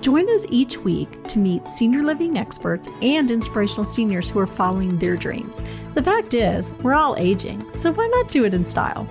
Join 0.00 0.30
us 0.30 0.46
each 0.48 0.78
week 0.78 1.24
to 1.24 1.40
meet 1.40 1.68
senior 1.68 2.04
living 2.04 2.38
experts 2.38 2.88
and 3.02 3.28
inspirational 3.32 3.84
seniors 3.84 4.30
who 4.30 4.38
are 4.38 4.46
following 4.46 4.96
their 4.96 5.16
dreams. 5.16 5.64
The 5.94 6.02
fact 6.02 6.34
is, 6.34 6.70
we're 6.82 6.94
all 6.94 7.16
aging, 7.18 7.68
so 7.72 7.92
why 7.92 8.06
not 8.06 8.30
do 8.30 8.44
it 8.44 8.54
in 8.54 8.64
style? 8.64 9.08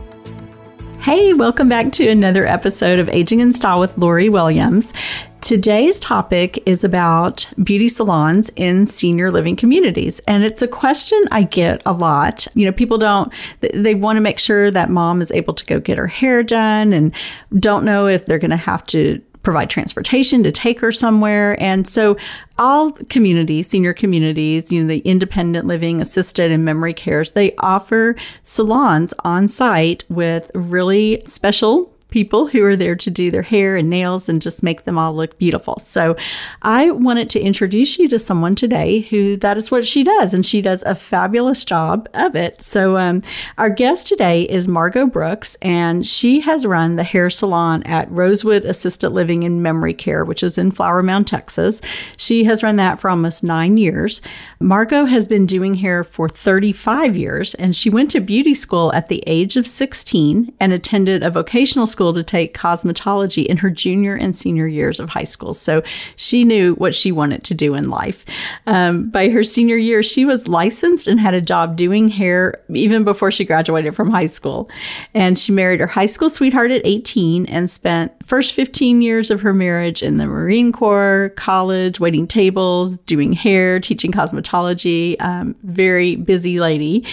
Hey, 0.99 1.33
welcome 1.33 1.67
back 1.67 1.91
to 1.93 2.07
another 2.07 2.45
episode 2.45 2.99
of 2.99 3.09
Aging 3.09 3.41
in 3.41 3.53
Style 3.53 3.81
with 3.81 3.97
Lori 3.97 4.29
Williams. 4.29 4.93
Today's 5.41 5.99
topic 5.99 6.63
is 6.65 6.83
about 6.83 7.47
beauty 7.63 7.87
salons 7.87 8.49
in 8.55 8.85
senior 8.85 9.31
living 9.31 9.55
communities. 9.55 10.19
And 10.27 10.43
it's 10.43 10.61
a 10.61 10.67
question 10.67 11.23
I 11.31 11.43
get 11.43 11.81
a 11.85 11.93
lot. 11.93 12.47
You 12.53 12.65
know, 12.65 12.71
people 12.71 12.97
don't, 12.97 13.31
they 13.59 13.95
want 13.95 14.17
to 14.17 14.21
make 14.21 14.39
sure 14.39 14.71
that 14.71 14.89
mom 14.89 15.21
is 15.21 15.31
able 15.31 15.53
to 15.53 15.65
go 15.65 15.79
get 15.79 15.97
her 15.97 16.07
hair 16.07 16.43
done 16.43 16.91
and 16.91 17.13
don't 17.57 17.85
know 17.85 18.07
if 18.07 18.25
they're 18.25 18.39
going 18.39 18.51
to 18.51 18.57
have 18.57 18.85
to 18.87 19.21
provide 19.47 19.69
transportation 19.69 20.43
to 20.43 20.51
take 20.51 20.81
her 20.81 20.91
somewhere. 20.91 21.55
And 21.63 21.87
so 21.87 22.17
all 22.57 22.91
communities, 22.91 23.69
senior 23.69 23.93
communities, 23.93 24.73
you 24.73 24.81
know, 24.81 24.89
the 24.89 24.99
independent 24.99 25.65
living, 25.65 26.01
assisted 26.01 26.51
and 26.51 26.65
memory 26.65 26.93
cares, 26.93 27.29
they 27.29 27.55
offer 27.59 28.17
salons 28.43 29.13
on 29.23 29.47
site 29.47 30.03
with 30.09 30.51
really 30.53 31.21
special 31.23 31.89
people 32.09 32.47
who 32.47 32.63
are 32.63 32.75
there 32.75 32.95
to 32.95 33.11
do 33.11 33.29
their 33.29 33.41
hair 33.41 33.75
and 33.75 33.89
nails 33.89 34.29
and 34.29 34.41
just 34.41 34.63
make 34.63 34.83
them 34.83 34.97
all 34.97 35.13
look 35.13 35.37
beautiful. 35.37 35.77
So 35.79 36.15
I 36.61 36.91
wanted 36.91 37.29
to 37.31 37.39
introduce 37.39 37.99
you 37.99 38.07
to 38.09 38.19
someone 38.19 38.55
today 38.55 39.01
who 39.01 39.35
that 39.37 39.57
is 39.57 39.71
what 39.71 39.85
she 39.85 40.03
does, 40.03 40.33
and 40.33 40.45
she 40.45 40.61
does 40.61 40.83
a 40.83 40.95
fabulous 40.95 41.65
job 41.65 42.07
of 42.13 42.35
it. 42.35 42.61
So 42.61 42.97
um, 42.97 43.23
our 43.57 43.69
guest 43.69 44.07
today 44.07 44.43
is 44.43 44.67
Margot 44.67 45.07
Brooks, 45.07 45.55
and 45.61 46.07
she 46.07 46.39
has 46.41 46.65
run 46.65 46.95
the 46.95 47.03
hair 47.03 47.29
salon 47.29 47.83
at 47.83 48.09
Rosewood 48.09 48.63
Assisted 48.65 49.09
Living 49.09 49.43
and 49.43 49.61
Memory 49.61 49.93
Care, 49.93 50.23
which 50.23 50.43
is 50.43 50.57
in 50.57 50.71
Flower 50.71 51.03
Mound, 51.03 51.27
Texas. 51.27 51.81
She 52.15 52.45
has 52.45 52.63
run 52.63 52.77
that 52.77 52.99
for 52.99 53.09
almost 53.09 53.43
nine 53.43 53.77
years. 53.77 54.21
Margot 54.59 55.05
has 55.05 55.27
been 55.27 55.45
doing 55.45 55.75
hair 55.75 56.03
for 56.03 56.29
35 56.29 57.17
years, 57.17 57.53
and 57.55 57.75
she 57.75 57.89
went 57.89 58.11
to 58.11 58.19
beauty 58.19 58.53
school 58.53 58.93
at 58.93 59.09
the 59.09 59.23
age 59.27 59.57
of 59.57 59.67
16 59.67 60.53
and 60.59 60.71
attended 60.71 61.21
a 61.21 61.29
vocational 61.29 61.85
school 61.85 61.96
school 61.97 62.13
to 62.13 62.21
take 62.21 62.55
cosmetology 62.55 63.43
in 63.47 63.57
her 63.57 63.71
junior 63.71 64.13
and 64.13 64.35
senior 64.35 64.67
years 64.67 64.99
of 64.99 65.09
high 65.09 65.23
school. 65.23 65.51
So 65.51 65.81
she 66.15 66.43
knew 66.43 66.75
what 66.75 66.93
she 66.93 67.11
wanted 67.11 67.43
to 67.45 67.55
do 67.55 67.73
in 67.73 67.89
life. 67.89 68.23
Um, 68.67 69.09
by 69.09 69.29
her 69.29 69.43
senior 69.43 69.77
year, 69.77 70.03
she 70.03 70.23
was 70.23 70.47
licensed 70.47 71.07
and 71.07 71.19
had 71.19 71.33
a 71.33 71.41
job 71.41 71.75
doing 71.75 72.09
hair 72.09 72.61
even 72.69 73.03
before 73.03 73.31
she 73.31 73.45
graduated 73.45 73.95
from 73.95 74.11
high 74.11 74.27
school. 74.27 74.69
And 75.15 75.39
she 75.39 75.51
married 75.51 75.79
her 75.79 75.87
high 75.87 76.05
school 76.05 76.29
sweetheart 76.29 76.69
at 76.69 76.85
18 76.85 77.47
and 77.47 77.67
spent 77.67 78.11
first 78.27 78.53
15 78.53 79.01
years 79.01 79.31
of 79.31 79.41
her 79.41 79.53
marriage 79.53 80.03
in 80.03 80.17
the 80.17 80.27
Marine 80.27 80.71
Corps, 80.71 81.33
college, 81.35 81.99
waiting 81.99 82.27
tables, 82.27 82.97
doing 83.07 83.33
hair, 83.33 83.79
teaching 83.79 84.11
cosmetology. 84.11 85.19
Um, 85.19 85.55
very 85.63 86.15
busy 86.15 86.59
lady. 86.59 87.07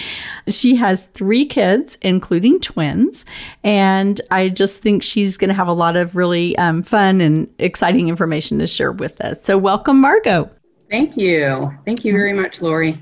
She 0.47 0.75
has 0.75 1.07
three 1.07 1.45
kids, 1.47 1.97
including 2.03 2.59
twins. 2.59 3.25
And 3.63 4.21
I 4.29 4.49
just 4.49 4.74
just 4.75 4.83
think 4.83 5.03
she's 5.03 5.37
going 5.37 5.47
to 5.47 5.53
have 5.53 5.69
a 5.69 5.73
lot 5.73 5.95
of 5.95 6.17
really 6.17 6.57
um, 6.57 6.83
fun 6.83 7.21
and 7.21 7.47
exciting 7.59 8.09
information 8.09 8.59
to 8.59 8.67
share 8.67 8.91
with 8.91 9.21
us. 9.21 9.41
So, 9.41 9.57
welcome, 9.57 10.01
Margot. 10.01 10.49
Thank 10.91 11.15
you. 11.15 11.71
Thank 11.85 12.03
you 12.03 12.11
very 12.11 12.33
much, 12.33 12.61
Lori. 12.61 13.01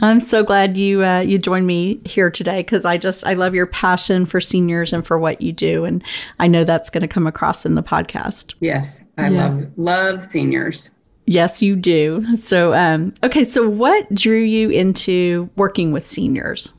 I'm 0.00 0.20
so 0.20 0.42
glad 0.42 0.76
you 0.76 1.02
uh, 1.02 1.20
you 1.20 1.38
joined 1.38 1.66
me 1.66 2.00
here 2.04 2.30
today 2.30 2.58
because 2.58 2.84
I 2.84 2.98
just 2.98 3.26
I 3.26 3.34
love 3.34 3.54
your 3.54 3.66
passion 3.66 4.26
for 4.26 4.38
seniors 4.38 4.92
and 4.92 5.06
for 5.06 5.18
what 5.18 5.40
you 5.40 5.52
do, 5.52 5.86
and 5.86 6.04
I 6.38 6.46
know 6.46 6.62
that's 6.64 6.90
going 6.90 7.00
to 7.02 7.08
come 7.08 7.26
across 7.26 7.64
in 7.64 7.74
the 7.74 7.82
podcast. 7.82 8.54
Yes, 8.60 9.00
I 9.16 9.28
yeah. 9.28 9.46
love 9.46 9.70
love 9.76 10.24
seniors. 10.24 10.90
Yes, 11.26 11.62
you 11.62 11.74
do. 11.74 12.36
So, 12.36 12.74
um, 12.74 13.14
okay, 13.22 13.44
so 13.44 13.66
what 13.66 14.12
drew 14.12 14.40
you 14.40 14.68
into 14.68 15.48
working 15.56 15.90
with 15.90 16.04
seniors? 16.04 16.73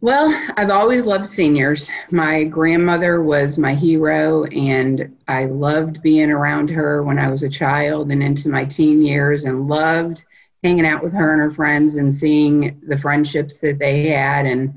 Well, 0.00 0.32
I've 0.56 0.70
always 0.70 1.06
loved 1.06 1.28
seniors. 1.28 1.90
My 2.12 2.44
grandmother 2.44 3.20
was 3.20 3.58
my 3.58 3.74
hero, 3.74 4.44
and 4.44 5.16
I 5.26 5.46
loved 5.46 6.02
being 6.02 6.30
around 6.30 6.70
her 6.70 7.02
when 7.02 7.18
I 7.18 7.28
was 7.28 7.42
a 7.42 7.48
child 7.48 8.12
and 8.12 8.22
into 8.22 8.48
my 8.48 8.64
teen 8.64 9.02
years, 9.02 9.44
and 9.44 9.66
loved 9.66 10.24
hanging 10.62 10.86
out 10.86 11.02
with 11.02 11.12
her 11.14 11.32
and 11.32 11.42
her 11.42 11.50
friends 11.50 11.96
and 11.96 12.14
seeing 12.14 12.80
the 12.86 12.96
friendships 12.96 13.58
that 13.58 13.80
they 13.80 14.10
had. 14.10 14.46
And 14.46 14.74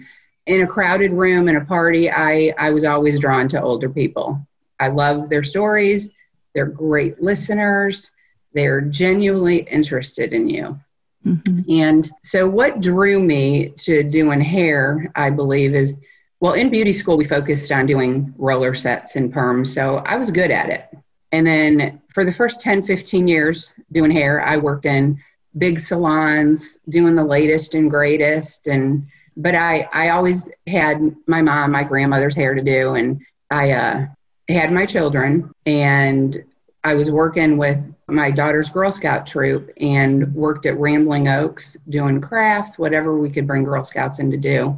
in 0.47 0.63
a 0.63 0.67
crowded 0.67 1.11
room 1.11 1.47
in 1.47 1.55
a 1.55 1.65
party, 1.65 2.09
I, 2.09 2.51
I 2.57 2.71
was 2.71 2.83
always 2.83 3.19
drawn 3.19 3.47
to 3.49 3.61
older 3.61 3.89
people. 3.89 4.43
I 4.79 4.87
love 4.87 5.29
their 5.29 5.43
stories, 5.43 6.11
they're 6.55 6.65
great 6.65 7.21
listeners, 7.21 8.09
they're 8.53 8.81
genuinely 8.81 9.57
interested 9.57 10.33
in 10.33 10.49
you. 10.49 10.79
Mm-hmm. 11.25 11.71
And 11.71 12.11
so, 12.23 12.47
what 12.47 12.81
drew 12.81 13.19
me 13.19 13.69
to 13.79 14.03
doing 14.03 14.41
hair, 14.41 15.11
I 15.15 15.29
believe, 15.29 15.75
is 15.75 15.97
well, 16.39 16.53
in 16.53 16.71
beauty 16.71 16.93
school, 16.93 17.17
we 17.17 17.23
focused 17.23 17.71
on 17.71 17.85
doing 17.85 18.33
roller 18.37 18.73
sets 18.73 19.15
and 19.15 19.31
perms. 19.31 19.67
So, 19.67 19.97
I 19.97 20.17
was 20.17 20.31
good 20.31 20.51
at 20.51 20.69
it. 20.69 20.87
And 21.31 21.45
then 21.45 22.01
for 22.13 22.25
the 22.25 22.31
first 22.31 22.61
10, 22.61 22.83
15 22.83 23.27
years 23.27 23.73
doing 23.91 24.11
hair, 24.11 24.41
I 24.41 24.57
worked 24.57 24.85
in 24.85 25.19
big 25.57 25.79
salons, 25.79 26.77
doing 26.89 27.15
the 27.15 27.23
latest 27.23 27.75
and 27.75 27.89
greatest. 27.89 28.67
And 28.67 29.07
but 29.37 29.55
I, 29.55 29.87
I 29.93 30.09
always 30.09 30.49
had 30.67 31.15
my 31.27 31.41
mom, 31.41 31.71
my 31.71 31.83
grandmother's 31.83 32.35
hair 32.35 32.53
to 32.53 32.61
do, 32.61 32.95
and 32.95 33.21
I 33.49 33.71
uh, 33.71 34.05
had 34.49 34.71
my 34.71 34.85
children, 34.85 35.53
and 35.65 36.43
I 36.83 36.95
was 36.95 37.11
working 37.11 37.57
with 37.57 37.87
my 38.11 38.31
daughter's 38.31 38.69
Girl 38.69 38.91
Scout 38.91 39.25
troop 39.25 39.71
and 39.77 40.33
worked 40.33 40.65
at 40.65 40.77
Rambling 40.77 41.27
Oaks 41.27 41.77
doing 41.89 42.21
crafts, 42.21 42.77
whatever 42.77 43.17
we 43.17 43.29
could 43.29 43.47
bring 43.47 43.63
Girl 43.63 43.83
Scouts 43.83 44.19
in 44.19 44.31
to 44.31 44.37
do. 44.37 44.77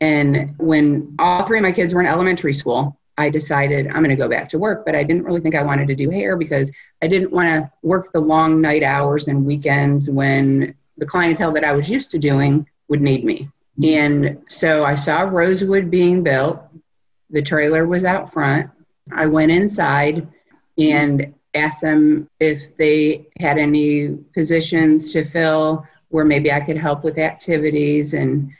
And 0.00 0.54
when 0.58 1.14
all 1.18 1.44
three 1.44 1.58
of 1.58 1.62
my 1.62 1.72
kids 1.72 1.94
were 1.94 2.00
in 2.00 2.06
elementary 2.06 2.52
school, 2.52 2.98
I 3.18 3.30
decided 3.30 3.86
I'm 3.86 4.02
going 4.02 4.10
to 4.10 4.16
go 4.16 4.28
back 4.28 4.48
to 4.50 4.58
work, 4.58 4.84
but 4.84 4.94
I 4.94 5.02
didn't 5.02 5.24
really 5.24 5.40
think 5.40 5.54
I 5.54 5.62
wanted 5.62 5.88
to 5.88 5.94
do 5.94 6.10
hair 6.10 6.36
because 6.36 6.70
I 7.00 7.08
didn't 7.08 7.32
want 7.32 7.48
to 7.48 7.72
work 7.82 8.12
the 8.12 8.20
long 8.20 8.60
night 8.60 8.82
hours 8.82 9.28
and 9.28 9.46
weekends 9.46 10.10
when 10.10 10.74
the 10.98 11.06
clientele 11.06 11.52
that 11.52 11.64
I 11.64 11.72
was 11.72 11.90
used 11.90 12.10
to 12.10 12.18
doing 12.18 12.68
would 12.88 13.00
need 13.00 13.24
me. 13.24 13.48
And 13.82 14.42
so 14.48 14.84
I 14.84 14.94
saw 14.94 15.20
Rosewood 15.20 15.90
being 15.90 16.22
built. 16.22 16.60
The 17.30 17.42
trailer 17.42 17.86
was 17.86 18.04
out 18.04 18.32
front. 18.32 18.70
I 19.12 19.26
went 19.26 19.52
inside 19.52 20.28
and 20.78 21.34
asked 21.56 21.80
them 21.80 22.28
if 22.40 22.76
they 22.76 23.26
had 23.40 23.58
any 23.58 24.10
positions 24.34 25.12
to 25.12 25.24
fill 25.24 25.86
where 26.08 26.24
maybe 26.24 26.52
I 26.52 26.60
could 26.60 26.76
help 26.76 27.02
with 27.02 27.18
activities. 27.18 28.14
And 28.14 28.50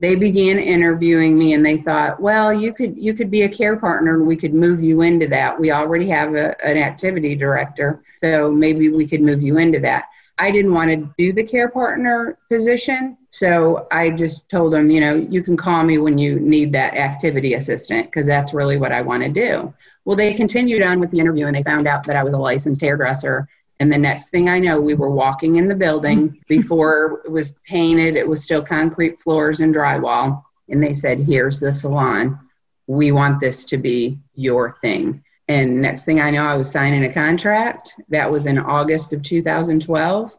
they 0.00 0.16
began 0.16 0.58
interviewing 0.58 1.38
me 1.38 1.54
and 1.54 1.64
they 1.64 1.78
thought 1.78 2.20
well 2.20 2.52
you 2.52 2.70
could 2.74 2.94
you 2.98 3.14
could 3.14 3.30
be 3.30 3.42
a 3.42 3.48
care 3.48 3.78
partner 3.78 4.16
and 4.16 4.26
we 4.26 4.36
could 4.36 4.52
move 4.52 4.82
you 4.82 5.02
into 5.02 5.26
that. 5.28 5.58
We 5.58 5.70
already 5.70 6.08
have 6.10 6.34
a, 6.34 6.54
an 6.64 6.76
activity 6.76 7.34
director 7.34 8.02
so 8.20 8.50
maybe 8.50 8.88
we 8.88 9.06
could 9.06 9.22
move 9.22 9.42
you 9.42 9.58
into 9.58 9.80
that. 9.80 10.06
I 10.38 10.50
didn't 10.50 10.74
want 10.74 10.90
to 10.90 11.10
do 11.16 11.32
the 11.32 11.42
care 11.42 11.70
partner 11.70 12.36
position 12.50 13.16
so 13.36 13.86
i 13.90 14.08
just 14.08 14.48
told 14.48 14.72
them 14.72 14.90
you 14.90 15.00
know 15.00 15.14
you 15.14 15.42
can 15.42 15.56
call 15.56 15.84
me 15.84 15.98
when 15.98 16.16
you 16.16 16.40
need 16.40 16.72
that 16.72 16.94
activity 16.94 17.52
assistant 17.54 18.06
because 18.06 18.24
that's 18.24 18.54
really 18.54 18.78
what 18.78 18.92
i 18.92 19.02
want 19.02 19.22
to 19.22 19.28
do 19.28 19.72
well, 20.06 20.16
they 20.16 20.32
continued 20.32 20.82
on 20.82 21.00
with 21.00 21.10
the 21.10 21.18
interview 21.18 21.46
and 21.46 21.54
they 21.54 21.64
found 21.64 21.88
out 21.88 22.04
that 22.04 22.14
I 22.14 22.22
was 22.22 22.32
a 22.32 22.38
licensed 22.38 22.80
hairdresser. 22.80 23.48
And 23.80 23.92
the 23.92 23.98
next 23.98 24.30
thing 24.30 24.48
I 24.48 24.60
know, 24.60 24.80
we 24.80 24.94
were 24.94 25.10
walking 25.10 25.56
in 25.56 25.66
the 25.66 25.74
building 25.74 26.28
mm-hmm. 26.28 26.38
before 26.48 27.22
it 27.24 27.30
was 27.30 27.56
painted, 27.66 28.16
it 28.16 28.26
was 28.26 28.42
still 28.42 28.64
concrete 28.64 29.20
floors 29.20 29.60
and 29.60 29.74
drywall. 29.74 30.44
And 30.68 30.80
they 30.80 30.94
said, 30.94 31.18
Here's 31.18 31.58
the 31.58 31.74
salon. 31.74 32.38
We 32.86 33.10
want 33.10 33.40
this 33.40 33.64
to 33.66 33.76
be 33.78 34.18
your 34.36 34.72
thing. 34.80 35.24
And 35.48 35.82
next 35.82 36.04
thing 36.04 36.20
I 36.20 36.30
know, 36.30 36.44
I 36.44 36.56
was 36.56 36.70
signing 36.70 37.04
a 37.04 37.12
contract. 37.12 38.00
That 38.08 38.30
was 38.30 38.46
in 38.46 38.58
August 38.58 39.12
of 39.12 39.22
2012. 39.22 40.36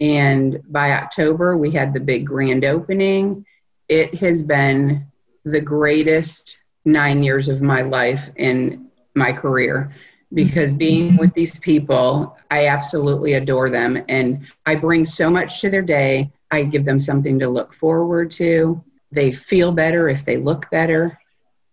And 0.00 0.60
by 0.68 0.90
October, 0.92 1.56
we 1.56 1.70
had 1.70 1.92
the 1.92 2.00
big 2.00 2.26
grand 2.26 2.64
opening. 2.64 3.46
It 3.88 4.16
has 4.16 4.42
been 4.42 5.06
the 5.44 5.60
greatest 5.60 6.58
nine 6.84 7.22
years 7.22 7.48
of 7.48 7.62
my 7.62 7.82
life. 7.82 8.28
And 8.36 8.83
my 9.14 9.32
career. 9.32 9.92
because 10.32 10.70
mm-hmm. 10.70 10.78
being 10.78 11.16
with 11.16 11.32
these 11.34 11.58
people, 11.58 12.36
I 12.50 12.66
absolutely 12.66 13.34
adore 13.34 13.70
them. 13.70 14.02
And 14.08 14.46
I 14.66 14.74
bring 14.74 15.04
so 15.04 15.30
much 15.30 15.60
to 15.60 15.70
their 15.70 15.82
day. 15.82 16.32
I 16.50 16.64
give 16.64 16.84
them 16.84 16.98
something 16.98 17.38
to 17.38 17.48
look 17.48 17.72
forward 17.72 18.30
to. 18.32 18.82
They 19.12 19.30
feel 19.30 19.70
better 19.70 20.08
if 20.08 20.24
they 20.24 20.36
look 20.36 20.68
better. 20.70 21.18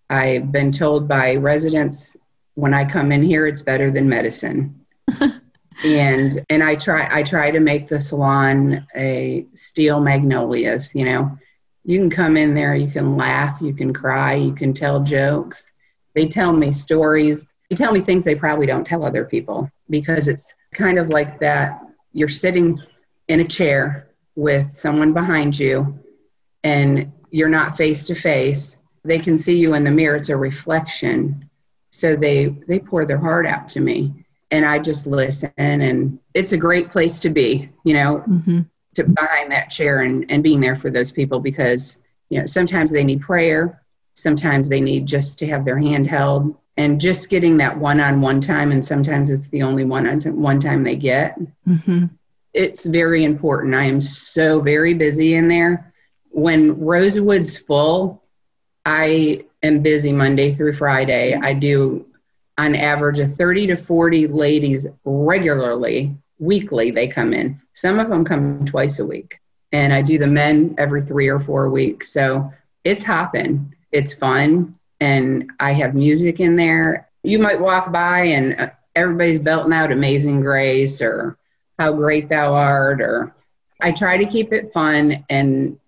I've 0.09 0.51
been 0.51 0.71
told 0.71 1.07
by 1.07 1.35
residents 1.35 2.17
when 2.55 2.73
I 2.73 2.85
come 2.85 3.11
in 3.11 3.23
here, 3.23 3.47
it's 3.47 3.61
better 3.61 3.89
than 3.91 4.07
medicine. 4.07 4.85
and 5.83 6.45
and 6.49 6.63
I 6.63 6.75
try 6.75 7.07
I 7.09 7.23
try 7.23 7.49
to 7.49 7.59
make 7.59 7.87
the 7.87 7.99
salon 7.99 8.85
a 8.95 9.45
steel 9.53 9.99
magnolias. 9.99 10.93
You 10.93 11.05
know, 11.05 11.37
you 11.83 11.99
can 11.99 12.09
come 12.09 12.37
in 12.37 12.53
there, 12.53 12.75
you 12.75 12.87
can 12.91 13.17
laugh, 13.17 13.61
you 13.61 13.73
can 13.73 13.93
cry, 13.93 14.35
you 14.35 14.53
can 14.53 14.73
tell 14.73 15.01
jokes. 15.01 15.65
They 16.13 16.27
tell 16.27 16.53
me 16.53 16.71
stories. 16.71 17.47
They 17.69 17.75
tell 17.75 17.91
me 17.91 18.01
things 18.01 18.23
they 18.23 18.35
probably 18.35 18.65
don't 18.65 18.85
tell 18.85 19.03
other 19.03 19.25
people 19.25 19.69
because 19.89 20.27
it's 20.27 20.53
kind 20.73 20.97
of 20.97 21.09
like 21.09 21.39
that. 21.39 21.81
You're 22.13 22.29
sitting 22.29 22.81
in 23.27 23.39
a 23.39 23.47
chair 23.47 24.09
with 24.35 24.71
someone 24.71 25.13
behind 25.13 25.57
you 25.57 25.99
and 26.63 27.11
you're 27.29 27.49
not 27.49 27.77
face 27.77 28.05
to 28.05 28.15
face. 28.15 28.81
They 29.03 29.19
can 29.19 29.37
see 29.37 29.57
you 29.57 29.73
in 29.73 29.83
the 29.83 29.91
mirror. 29.91 30.17
It's 30.17 30.29
a 30.29 30.37
reflection. 30.37 31.49
So 31.89 32.15
they 32.15 32.55
they 32.67 32.79
pour 32.79 33.05
their 33.05 33.17
heart 33.17 33.45
out 33.45 33.67
to 33.69 33.79
me 33.79 34.21
and 34.51 34.65
i 34.65 34.77
just 34.77 35.07
listen 35.07 35.51
and 35.57 36.19
it's 36.33 36.51
a 36.51 36.57
great 36.57 36.91
place 36.91 37.17
to 37.17 37.29
be 37.29 37.69
you 37.83 37.93
know 37.93 38.23
mm-hmm. 38.27 38.59
to 38.93 39.03
behind 39.03 39.51
that 39.51 39.69
chair 39.69 40.01
and, 40.01 40.29
and 40.29 40.43
being 40.43 40.59
there 40.59 40.75
for 40.75 40.89
those 40.91 41.11
people 41.11 41.39
because 41.39 41.97
you 42.29 42.39
know 42.39 42.45
sometimes 42.45 42.91
they 42.91 43.03
need 43.03 43.21
prayer 43.21 43.80
sometimes 44.13 44.69
they 44.69 44.81
need 44.81 45.05
just 45.05 45.39
to 45.39 45.47
have 45.47 45.65
their 45.65 45.77
hand 45.77 46.07
held 46.07 46.55
and 46.77 47.01
just 47.01 47.29
getting 47.29 47.57
that 47.57 47.77
one-on-one 47.77 48.41
time 48.41 48.71
and 48.71 48.83
sometimes 48.83 49.29
it's 49.29 49.49
the 49.49 49.61
only 49.61 49.85
one 49.85 50.07
on 50.07 50.19
one 50.41 50.59
time 50.59 50.83
they 50.83 50.95
get. 50.95 51.37
Mm-hmm. 51.67 52.05
it's 52.53 52.85
very 52.85 53.23
important. 53.23 53.75
I 53.75 53.85
am 53.85 54.01
so 54.01 54.61
very 54.61 54.93
busy 54.93 55.35
in 55.35 55.47
there. 55.47 55.93
When 56.29 56.79
rosewood's 56.79 57.57
full 57.57 58.23
i 58.85 59.43
am 59.61 59.81
busy 59.81 60.11
monday 60.11 60.53
through 60.53 60.73
friday. 60.73 61.35
I 61.35 61.53
do 61.53 62.07
on 62.57 62.73
average 62.75 63.19
of 63.19 63.33
30 63.35 63.67
to 63.67 63.75
40 63.75 64.27
ladies 64.27 64.87
regularly 65.03 66.15
weekly 66.39 66.89
they 66.89 67.07
come 67.07 67.33
in. 67.33 67.61
Some 67.73 67.99
of 67.99 68.09
them 68.09 68.25
come 68.25 68.65
twice 68.65 68.99
a 68.99 69.05
week 69.05 69.39
and 69.71 69.93
i 69.93 70.01
do 70.01 70.17
the 70.17 70.27
men 70.27 70.73
every 70.77 71.01
three 71.01 71.27
or 71.27 71.39
four 71.39 71.69
weeks. 71.69 72.11
So 72.11 72.51
it's 72.83 73.03
hopping 73.03 73.75
it's 73.91 74.13
fun 74.13 74.75
and 74.99 75.51
I 75.59 75.73
have 75.73 75.95
music 75.95 76.39
in 76.39 76.55
there. 76.55 77.09
You 77.23 77.39
might 77.39 77.59
walk 77.59 77.91
by 77.91 78.21
and 78.25 78.59
uh, 78.59 78.69
everybody's 78.95 79.39
belting 79.39 79.73
out 79.73 79.91
Amazing 79.91 80.41
Grace 80.41 81.01
or 81.01 81.37
How 81.79 81.91
Great 81.91 82.29
Thou 82.29 82.53
Art, 82.53 83.01
or 83.01 83.35
I 83.81 83.91
try 83.91 84.17
to 84.17 84.25
keep 84.25 84.53
it 84.53 84.71
fun 84.71 85.25
and 85.29 85.79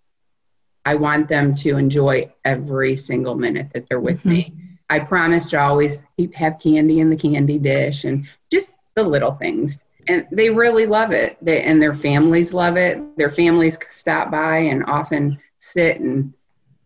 I 0.86 0.96
want 0.96 1.28
them 1.28 1.56
to 1.56 1.78
enjoy 1.78 2.32
every 2.44 2.96
single 2.96 3.36
minute 3.36 3.72
that 3.74 3.88
they're 3.88 4.00
with 4.00 4.20
mm-hmm. 4.20 4.30
me. 4.30 4.54
I 4.90 5.00
promise 5.00 5.50
to 5.52 5.62
always 5.62 6.02
keep, 6.18 6.34
have 6.34 6.60
candy 6.60 7.00
in 7.00 7.10
the 7.10 7.16
candy 7.16 7.58
dish 7.58 8.04
and 8.04 8.28
just 8.52 8.74
the 8.96 9.04
little 9.04 9.32
things. 9.32 9.84
And 10.08 10.28
they 10.32 10.50
really 10.50 10.86
love 10.86 11.12
it. 11.12 11.38
They, 11.42 11.64
and 11.64 11.82
their 11.82 11.96
families 11.96 12.54
love 12.54 12.76
it. 12.76 13.18
Their 13.18 13.30
families 13.30 13.78
stop 13.90 14.30
by 14.30 14.58
and 14.58 14.84
often 14.86 15.40
sit 15.60 16.02
and 16.02 16.34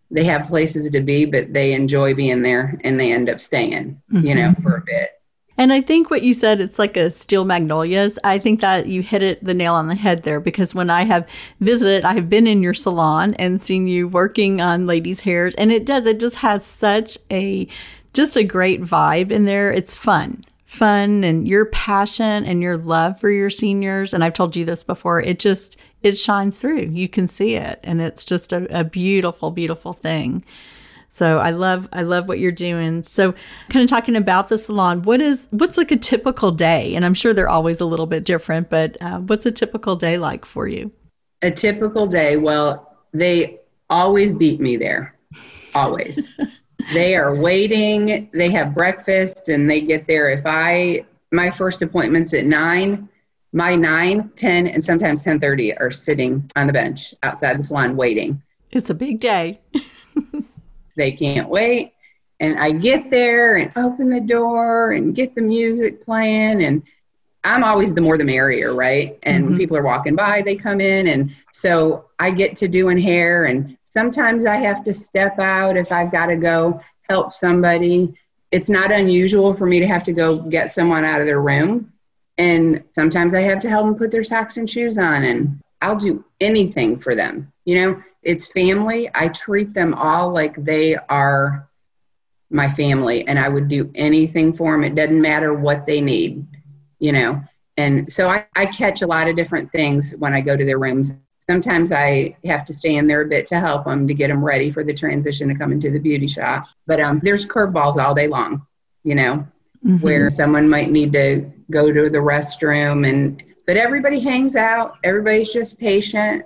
they 0.09 0.23
have 0.23 0.47
places 0.47 0.89
to 0.91 1.01
be, 1.01 1.25
but 1.25 1.53
they 1.53 1.73
enjoy 1.73 2.13
being 2.13 2.41
there 2.41 2.79
and 2.83 2.99
they 2.99 3.11
end 3.11 3.29
up 3.29 3.39
staying, 3.39 4.01
mm-hmm. 4.11 4.25
you 4.25 4.35
know, 4.35 4.53
for 4.61 4.77
a 4.77 4.81
bit. 4.81 5.11
And 5.59 5.73
I 5.73 5.81
think 5.81 6.11
what 6.11 6.21
you 6.21 6.33
said, 6.33 6.61
it's 6.61 6.77
like 6.77 6.95
a 6.95 7.09
steel 7.09 7.43
magnolias. 7.43 8.19
I 8.23 8.37
think 8.37 8.61
that 8.61 8.87
you 8.87 9.01
hit 9.01 9.23
it 9.23 9.43
the 9.43 9.55
nail 9.55 9.73
on 9.73 9.87
the 9.87 9.95
head 9.95 10.21
there 10.21 10.39
because 10.39 10.75
when 10.75 10.91
I 10.91 11.03
have 11.03 11.27
visited, 11.59 12.05
I 12.05 12.13
have 12.13 12.29
been 12.29 12.45
in 12.45 12.61
your 12.61 12.75
salon 12.75 13.33
and 13.35 13.59
seen 13.59 13.87
you 13.87 14.07
working 14.07 14.61
on 14.61 14.85
ladies' 14.85 15.21
hairs, 15.21 15.55
and 15.55 15.71
it 15.71 15.83
does, 15.83 16.05
it 16.05 16.19
just 16.19 16.37
has 16.37 16.63
such 16.63 17.17
a 17.31 17.67
just 18.13 18.37
a 18.37 18.43
great 18.43 18.81
vibe 18.81 19.31
in 19.31 19.45
there. 19.45 19.71
It's 19.71 19.95
fun 19.95 20.43
fun 20.67 21.23
and 21.23 21.47
your 21.47 21.65
passion 21.65 22.43
and 22.43 22.61
your 22.61 22.77
love 22.77 23.17
for 23.21 23.31
your 23.31 23.49
seniors. 23.49 24.13
And 24.13 24.21
i've 24.21 24.33
told 24.33 24.55
you 24.55 24.65
this 24.65 24.83
before 24.83 25.21
it 25.21 25.39
just 25.39 25.77
it 26.03 26.15
shines 26.15 26.59
through. 26.59 26.81
You 26.91 27.07
can 27.07 27.27
see 27.27 27.55
it. 27.55 27.79
And 27.83 28.01
it's 28.01 28.23
just 28.25 28.51
a, 28.51 28.79
a 28.81 28.83
beautiful 28.83 29.49
beautiful 29.49 29.93
thing. 29.93 30.43
So 31.07 31.39
i 31.39 31.51
love 31.51 31.87
i 31.93 32.01
love 32.01 32.27
what 32.27 32.39
you're 32.39 32.51
doing. 32.51 33.03
So 33.03 33.33
kind 33.69 33.81
of 33.81 33.89
talking 33.89 34.17
about 34.17 34.49
the 34.49 34.57
salon 34.57 35.03
what 35.03 35.21
is 35.21 35.47
what's 35.51 35.77
like 35.77 35.91
a 35.91 35.97
typical 35.97 36.51
day? 36.51 36.95
And 36.95 37.05
i'm 37.05 37.13
sure 37.13 37.33
they're 37.33 37.49
always 37.49 37.79
a 37.79 37.85
little 37.85 38.05
bit 38.05 38.25
different 38.25 38.69
but 38.69 38.97
uh, 39.01 39.19
what's 39.19 39.45
a 39.45 39.53
typical 39.53 39.95
day 39.95 40.17
like 40.17 40.43
for 40.43 40.67
you? 40.67 40.91
A 41.41 41.49
typical 41.49 42.07
day. 42.07 42.35
Well 42.35 42.93
they 43.13 43.61
always 43.89 44.35
beat 44.35 44.59
me 44.59 44.75
there. 44.75 45.15
Always 45.73 46.27
they 46.93 47.15
are 47.15 47.35
waiting. 47.35 48.29
They 48.33 48.49
have 48.51 48.73
breakfast 48.73 49.49
and 49.49 49.69
they 49.69 49.81
get 49.81 50.07
there. 50.07 50.29
If 50.29 50.45
I, 50.45 51.05
my 51.31 51.49
first 51.49 51.81
appointment's 51.81 52.33
at 52.33 52.45
nine, 52.45 53.09
my 53.53 53.75
nine, 53.75 54.29
ten, 54.35 54.67
and 54.67 54.83
sometimes 54.83 55.23
10.30 55.23 55.79
are 55.79 55.91
sitting 55.91 56.49
on 56.55 56.67
the 56.67 56.73
bench 56.73 57.13
outside 57.23 57.57
the 57.57 57.63
salon 57.63 57.95
waiting. 57.95 58.41
It's 58.71 58.89
a 58.89 58.93
big 58.93 59.19
day. 59.19 59.59
they 60.95 61.11
can't 61.11 61.49
wait. 61.49 61.93
And 62.39 62.59
I 62.59 62.71
get 62.71 63.09
there 63.09 63.57
and 63.57 63.71
open 63.75 64.09
the 64.09 64.19
door 64.21 64.91
and 64.91 65.15
get 65.15 65.33
the 65.33 65.41
music 65.41 66.05
playing. 66.05 66.63
And 66.63 66.83
I'm 67.43 67.63
always 67.63 67.93
the 67.93 68.01
more 68.01 68.17
the 68.17 68.25
merrier, 68.25 68.75
right? 68.75 69.17
And 69.23 69.43
mm-hmm. 69.43 69.49
when 69.51 69.59
people 69.59 69.77
are 69.77 69.83
walking 69.83 70.15
by, 70.15 70.41
they 70.41 70.55
come 70.55 70.81
in. 70.81 71.07
And 71.07 71.31
so 71.51 72.05
I 72.19 72.31
get 72.31 72.55
to 72.57 72.67
doing 72.67 72.97
hair 72.97 73.45
and 73.45 73.76
Sometimes 73.97 74.45
I 74.45 74.57
have 74.57 74.83
to 74.83 74.93
step 74.93 75.39
out 75.39 75.75
if 75.75 75.91
I've 75.91 76.11
got 76.11 76.27
to 76.27 76.35
go 76.35 76.79
help 77.09 77.33
somebody. 77.33 78.13
It's 78.51 78.69
not 78.69 78.91
unusual 78.91 79.55
for 79.55 79.65
me 79.65 79.79
to 79.79 79.87
have 79.87 80.03
to 80.03 80.13
go 80.13 80.37
get 80.37 80.69
someone 80.69 81.03
out 81.03 81.19
of 81.19 81.25
their 81.25 81.41
room. 81.41 81.91
And 82.37 82.83
sometimes 82.91 83.33
I 83.33 83.41
have 83.41 83.59
to 83.61 83.69
help 83.71 83.87
them 83.87 83.95
put 83.95 84.11
their 84.11 84.23
socks 84.23 84.57
and 84.57 84.69
shoes 84.69 84.99
on, 84.99 85.23
and 85.23 85.59
I'll 85.81 85.95
do 85.95 86.23
anything 86.39 86.95
for 86.95 87.15
them. 87.15 87.51
You 87.65 87.75
know, 87.77 88.03
it's 88.21 88.45
family. 88.45 89.09
I 89.15 89.29
treat 89.29 89.73
them 89.73 89.95
all 89.95 90.29
like 90.29 90.63
they 90.63 90.95
are 91.09 91.67
my 92.51 92.69
family, 92.69 93.27
and 93.27 93.39
I 93.39 93.49
would 93.49 93.67
do 93.67 93.89
anything 93.95 94.53
for 94.53 94.73
them. 94.73 94.83
It 94.83 94.93
doesn't 94.93 95.19
matter 95.19 95.55
what 95.55 95.87
they 95.87 96.01
need, 96.01 96.45
you 96.99 97.13
know. 97.13 97.41
And 97.77 98.13
so 98.13 98.29
I, 98.29 98.45
I 98.55 98.67
catch 98.67 99.01
a 99.01 99.07
lot 99.07 99.27
of 99.27 99.35
different 99.35 99.71
things 99.71 100.13
when 100.19 100.35
I 100.35 100.41
go 100.41 100.55
to 100.55 100.65
their 100.65 100.77
rooms 100.77 101.13
Sometimes 101.49 101.91
I 101.91 102.35
have 102.45 102.65
to 102.65 102.73
stay 102.73 102.95
in 102.95 103.07
there 103.07 103.21
a 103.21 103.27
bit 103.27 103.47
to 103.47 103.59
help 103.59 103.85
them 103.85 104.07
to 104.07 104.13
get 104.13 104.27
them 104.27 104.43
ready 104.43 104.69
for 104.69 104.83
the 104.83 104.93
transition 104.93 105.47
to 105.47 105.55
come 105.55 105.71
into 105.71 105.89
the 105.89 105.99
beauty 105.99 106.27
shop. 106.27 106.65
But 106.85 106.99
um, 106.99 107.21
there's 107.23 107.45
curveballs 107.45 107.97
all 107.97 108.13
day 108.13 108.27
long, 108.27 108.67
you 109.03 109.15
know, 109.15 109.47
mm-hmm. 109.85 109.97
where 109.97 110.29
someone 110.29 110.67
might 110.69 110.91
need 110.91 111.13
to 111.13 111.49
go 111.71 111.91
to 111.91 112.09
the 112.09 112.17
restroom 112.17 113.07
and 113.07 113.43
but 113.67 113.75
everybody 113.75 114.19
hangs 114.21 114.55
out. 114.55 114.95
Everybody's 115.03 115.51
just 115.51 115.77
patient. 115.77 116.45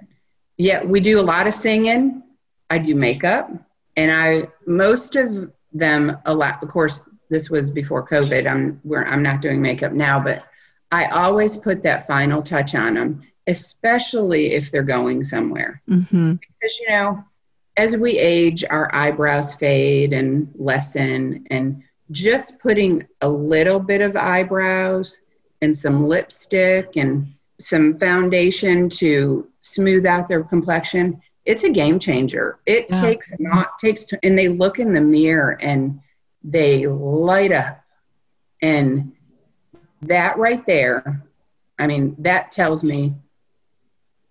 Yeah, 0.57 0.83
we 0.83 0.99
do 0.99 1.19
a 1.19 1.21
lot 1.21 1.47
of 1.47 1.53
singing. 1.53 2.23
I 2.69 2.79
do 2.79 2.95
makeup, 2.95 3.51
and 3.95 4.11
I 4.11 4.47
most 4.65 5.15
of 5.15 5.51
them 5.71 6.17
a 6.25 6.33
lot. 6.33 6.63
Of 6.63 6.69
course, 6.69 7.07
this 7.29 7.49
was 7.49 7.69
before 7.69 8.07
COVID. 8.07 8.49
I'm 8.49 8.79
where 8.83 9.07
I'm 9.07 9.21
not 9.21 9.41
doing 9.41 9.61
makeup 9.61 9.91
now, 9.91 10.19
but 10.19 10.45
I 10.91 11.05
always 11.05 11.55
put 11.55 11.83
that 11.83 12.07
final 12.07 12.41
touch 12.41 12.75
on 12.75 12.95
them 12.95 13.21
especially 13.47 14.53
if 14.53 14.71
they're 14.71 14.83
going 14.83 15.23
somewhere. 15.23 15.81
Mm-hmm. 15.89 16.33
Because, 16.33 16.79
you 16.79 16.89
know, 16.89 17.23
as 17.77 17.97
we 17.97 18.17
age, 18.17 18.63
our 18.69 18.93
eyebrows 18.93 19.53
fade 19.55 20.13
and 20.13 20.51
lessen, 20.55 21.47
and 21.49 21.83
just 22.11 22.59
putting 22.59 23.07
a 23.21 23.29
little 23.29 23.79
bit 23.79 24.01
of 24.01 24.15
eyebrows 24.15 25.19
and 25.61 25.77
some 25.77 26.07
lipstick 26.07 26.97
and 26.97 27.33
some 27.59 27.97
foundation 27.99 28.89
to 28.89 29.47
smooth 29.61 30.05
out 30.05 30.27
their 30.27 30.43
complexion 30.43 31.21
it's 31.45 31.63
a 31.63 31.69
game 31.69 31.99
changer 31.99 32.59
it 32.65 32.87
yeah. 32.89 33.01
takes 33.01 33.33
not 33.39 33.77
takes 33.79 34.05
and 34.23 34.37
they 34.37 34.47
look 34.47 34.79
in 34.79 34.93
the 34.93 35.01
mirror 35.01 35.57
and 35.61 35.99
they 36.43 36.87
light 36.87 37.51
up 37.51 37.81
and 38.61 39.11
that 40.01 40.37
right 40.37 40.65
there 40.65 41.23
i 41.79 41.85
mean 41.87 42.15
that 42.19 42.51
tells 42.51 42.83
me 42.83 43.13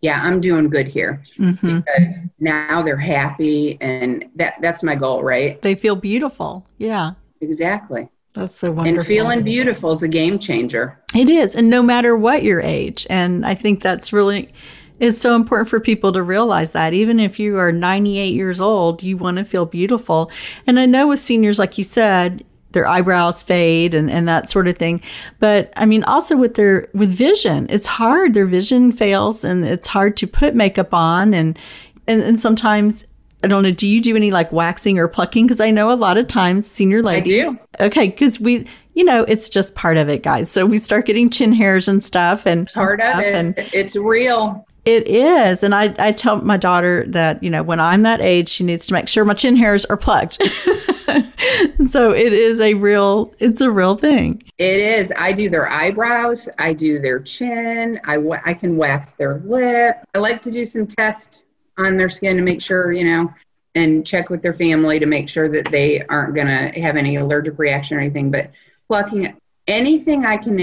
yeah, 0.01 0.21
I'm 0.23 0.41
doing 0.41 0.69
good 0.69 0.89
here 0.89 1.23
mm-hmm. 1.39 1.81
because 1.81 2.29
now 2.39 2.83
they're 2.83 2.97
happy, 2.97 3.77
and 3.81 4.25
that 4.37 4.55
that's 4.61 4.83
my 4.83 4.95
goal, 4.95 5.23
right? 5.23 5.61
They 5.61 5.75
feel 5.75 5.97
beautiful. 5.97 6.67
Yeah, 6.79 7.13
exactly. 7.41 8.09
That's 8.33 8.55
so 8.55 8.71
wonderful. 8.71 9.01
And 9.01 9.07
feeling 9.07 9.43
beautiful 9.43 9.93
is 9.93 10.03
a 10.03 10.09
game 10.09 10.39
changer. 10.39 10.99
It 11.15 11.29
is, 11.29 11.55
and 11.55 11.69
no 11.69 11.83
matter 11.83 12.17
what 12.17 12.43
your 12.43 12.61
age, 12.61 13.07
and 13.11 13.45
I 13.45 13.55
think 13.55 13.83
that's 13.83 14.13
really. 14.13 14.53
It's 14.99 15.19
so 15.19 15.35
important 15.35 15.71
for 15.71 15.81
people 15.81 16.13
to 16.13 16.23
realize 16.23 16.73
that 16.73 16.93
even 16.93 17.21
if 17.21 17.39
you 17.39 17.57
are 17.57 17.73
98 17.73 18.35
years 18.35 18.61
old, 18.61 19.03
you 19.03 19.17
want 19.17 19.39
to 19.39 19.47
feel 19.47 19.65
beautiful. 19.65 20.31
And 20.67 20.79
I 20.79 20.85
know 20.85 21.09
with 21.09 21.21
seniors, 21.21 21.59
like 21.59 21.79
you 21.79 21.85
said, 21.85 22.45
their 22.73 22.87
eyebrows 22.87 23.43
fade 23.43 23.95
and, 23.95 24.11
and 24.11 24.29
that 24.29 24.49
sort 24.49 24.69
of 24.69 24.77
thing. 24.77 25.01
But 25.39 25.73
I 25.77 25.87
mean, 25.87 26.05
also 26.05 26.37
with 26.37 26.55
their 26.55 26.89
with 26.95 27.11
vision, 27.11 27.67
it's 27.71 27.87
hard. 27.87 28.35
Their 28.35 28.47
vision 28.47 28.93
fails, 28.93 29.45
and 29.45 29.65
it's 29.65 29.89
hard 29.89 30.17
to 30.19 30.27
put 30.27 30.55
makeup 30.55 30.95
on, 30.95 31.35
and 31.35 31.59
and, 32.07 32.23
and 32.23 32.41
sometimes. 32.41 33.05
I 33.43 33.47
don't 33.47 33.63
know. 33.63 33.71
Do 33.71 33.89
you 33.89 34.03
do 34.03 34.15
any 34.17 34.31
like 34.31 34.53
waxing 34.53 34.99
or 34.99 35.09
plucking? 35.09 35.47
Because 35.47 35.63
I 35.63 35.71
know 35.71 35.91
a 35.91 35.95
lot 35.95 36.19
of 36.19 36.29
times 36.29 36.71
senior 36.71 37.03
ladies. 37.03 37.47
I 37.47 37.53
do. 37.53 37.59
Okay, 37.87 38.09
because 38.09 38.39
we, 38.39 38.67
you 38.93 39.03
know, 39.03 39.23
it's 39.23 39.49
just 39.49 39.75
part 39.75 39.97
of 39.97 40.11
it, 40.11 40.23
guys. 40.23 40.51
So 40.51 40.67
we 40.67 40.77
start 40.77 41.07
getting 41.07 41.31
chin 41.31 41.55
hairs 41.55 41.89
and 41.89 42.05
stuff, 42.05 42.45
and 42.45 42.69
part 42.69 43.01
and 43.01 43.19
of 43.19 43.25
it. 43.25 43.35
And 43.35 43.55
it's 43.73 43.97
real. 43.97 44.67
It 44.85 45.07
is. 45.09 45.63
And 45.63 45.75
I, 45.75 45.95
I 45.99 46.13
tell 46.13 46.41
my 46.43 46.57
daughter 46.57 47.05
that, 47.09 47.43
you 47.43 47.51
know, 47.51 47.63
when 47.63 47.81
I'm 47.81 48.03
that 48.03 48.21
age, 48.21 48.49
she 48.49 48.65
needs 48.65 48.87
to 48.87 48.95
make 48.95 49.09
sure 49.09 49.25
my 49.25 49.35
chin 49.35 49.57
hairs 49.57 49.85
are 49.85 49.97
plucked. 49.97 50.43
so 51.89 52.13
it 52.13 52.33
is 52.33 52.61
a 52.61 52.75
real, 52.75 53.33
it's 53.39 53.61
a 53.61 53.71
real 53.71 53.95
thing. 53.95 54.43
It 54.59 54.81
is. 54.81 55.13
I 55.17 55.33
do 55.33 55.49
their 55.49 55.69
eyebrows. 55.69 56.49
I 56.59 56.73
do 56.73 56.99
their 56.99 57.21
chin. 57.21 58.01
I, 58.05 58.19
I 58.45 58.55
can 58.55 58.77
wax 58.77 59.13
their 59.13 59.39
lip. 59.45 59.99
I 60.15 60.19
like 60.19 60.43
to 60.43 60.51
do 60.51 60.67
some 60.67 60.87
tests 60.87 61.45
on 61.79 61.97
their 61.97 62.09
skin 62.09 62.37
to 62.37 62.43
make 62.43 62.61
sure, 62.61 62.93
you 62.93 63.05
know, 63.05 63.33
and 63.75 64.07
check 64.07 64.31
with 64.31 64.43
their 64.43 64.53
family 64.53 64.99
to 64.99 65.07
make 65.07 65.29
sure 65.29 65.49
that 65.49 65.71
they 65.71 66.03
aren't 66.07 66.35
going 66.35 66.47
to 66.47 66.81
have 66.81 66.97
any 66.97 67.17
allergic 67.17 67.59
reaction 67.59 67.97
or 67.97 68.01
anything. 68.01 68.31
But 68.31 68.51
plucking 68.89 69.37
anything 69.67 70.27
I 70.27 70.37
can 70.37 70.57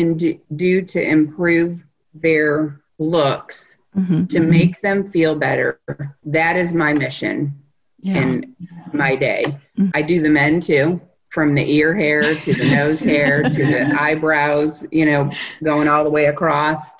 do 0.56 0.82
to 0.82 1.01
improve 1.01 1.84
their 2.13 2.82
looks 3.00 3.77
mm-hmm. 3.96 4.25
to 4.25 4.39
mm-hmm. 4.39 4.50
make 4.50 4.82
them 4.82 5.10
feel 5.10 5.36
better. 5.36 5.80
That 6.25 6.58
is 6.58 6.74
my 6.74 6.94
mission 6.94 7.63
yeah. 8.00 8.18
in 8.18 8.56
my 8.94 9.16
day. 9.16 9.46
Mm-hmm. 9.77 9.89
I 9.94 10.01
do 10.01 10.22
the 10.22 10.30
men 10.30 10.62
too, 10.62 11.01
from 11.30 11.56
the 11.56 11.72
ear 11.72 11.96
hair 11.96 12.36
to 12.36 12.54
the 12.54 12.70
nose 12.70 13.00
hair 13.00 13.44
to 13.50 13.66
the 13.66 14.01
eyebrows, 14.01 14.86
you 14.92 15.06
know, 15.06 15.32
going 15.63 15.88
all 15.88 16.04
the 16.04 16.10
way 16.10 16.25
across. 16.25 16.94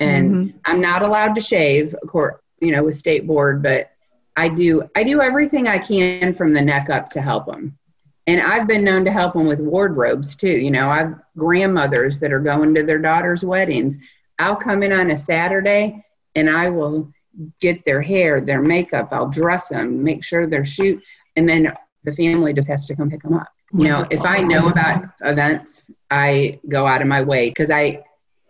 And 0.00 0.30
mm-hmm. 0.30 0.58
I'm 0.64 0.80
not 0.80 1.02
allowed 1.02 1.34
to 1.34 1.40
shave, 1.40 1.94
of 1.94 2.08
course, 2.08 2.36
you 2.60 2.72
know, 2.72 2.84
with 2.84 2.94
state 2.94 3.26
board, 3.26 3.62
but 3.62 3.90
I 4.36 4.48
do 4.48 4.82
I 4.96 5.04
do 5.04 5.20
everything 5.20 5.68
I 5.68 5.78
can 5.78 6.32
from 6.32 6.52
the 6.52 6.62
neck 6.62 6.90
up 6.90 7.10
to 7.10 7.20
help 7.20 7.46
them. 7.46 7.78
And 8.26 8.40
I've 8.40 8.66
been 8.66 8.84
known 8.84 9.04
to 9.04 9.12
help 9.12 9.34
them 9.34 9.46
with 9.46 9.60
wardrobes 9.60 10.34
too. 10.34 10.48
You 10.48 10.70
know, 10.70 10.88
I've 10.88 11.14
grandmothers 11.36 12.18
that 12.20 12.32
are 12.32 12.40
going 12.40 12.74
to 12.74 12.82
their 12.82 12.98
daughters' 12.98 13.44
weddings. 13.44 13.98
I'll 14.38 14.56
come 14.56 14.82
in 14.82 14.92
on 14.92 15.10
a 15.10 15.18
Saturday 15.18 16.04
and 16.34 16.50
I 16.50 16.70
will 16.70 17.12
get 17.60 17.84
their 17.84 18.00
hair, 18.00 18.40
their 18.40 18.62
makeup, 18.62 19.08
I'll 19.12 19.28
dress 19.28 19.68
them, 19.68 20.02
make 20.02 20.24
sure 20.24 20.46
they're 20.46 20.64
shoot, 20.64 21.02
and 21.36 21.48
then 21.48 21.72
the 22.04 22.12
family 22.12 22.52
just 22.52 22.68
has 22.68 22.84
to 22.86 22.94
come 22.94 23.10
pick 23.10 23.22
them 23.22 23.34
up. 23.34 23.48
You 23.72 23.84
know, 23.84 24.06
if 24.10 24.24
I 24.24 24.40
know 24.40 24.68
about 24.68 25.04
events, 25.22 25.90
I 26.10 26.60
go 26.68 26.86
out 26.86 27.02
of 27.02 27.08
my 27.08 27.22
way 27.22 27.48
because 27.48 27.70
I, 27.70 28.04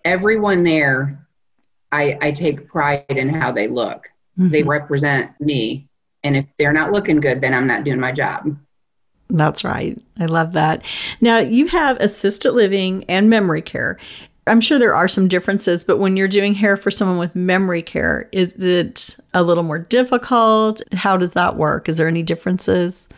everyone 0.05 0.65
there, 0.65 1.27
I, 1.91 2.19
I 2.21 2.33
take 2.33 2.69
pride 2.69 3.05
in 3.09 3.31
how 3.31 3.51
they 3.51 3.67
look. 3.69 4.09
Mm-hmm. 4.39 4.51
They 4.51 4.63
represent 4.63 5.41
me. 5.41 5.89
And 6.25 6.37
if 6.37 6.47
they're 6.59 6.75
not 6.75 6.93
looking 6.93 7.21
good, 7.21 7.41
then 7.41 7.55
I'm 7.55 7.67
not 7.67 7.85
doing 7.85 8.01
my 8.01 8.13
job. 8.13 8.55
That's 9.31 9.65
right. 9.65 9.99
I 10.19 10.27
love 10.27 10.53
that. 10.53 10.85
Now, 11.21 11.39
you 11.39 11.69
have 11.69 11.97
assisted 12.01 12.53
living 12.53 13.05
and 13.05 13.31
memory 13.31 13.63
care. 13.63 13.99
I'm 14.47 14.61
sure 14.61 14.79
there 14.79 14.95
are 14.95 15.09
some 15.09 15.27
differences, 15.27 15.85
but 15.85 15.99
when 15.99 16.17
you're 16.17 16.29
doing 16.29 16.55
hair 16.55 16.77
for 16.77 16.91
someone 16.91 17.19
with 17.19 17.35
memory 17.35 17.83
care, 17.83 18.29
is 18.31 18.55
it 18.57 19.17
a 19.33 19.43
little 19.43 19.65
more 19.65 19.79
difficult? 19.79 20.83
How 20.93 21.17
does 21.17 21.33
that 21.33 21.57
work? 21.57 21.89
Is 21.89 21.97
there 21.97 22.09
any 22.09 22.23
differences? 22.23 23.09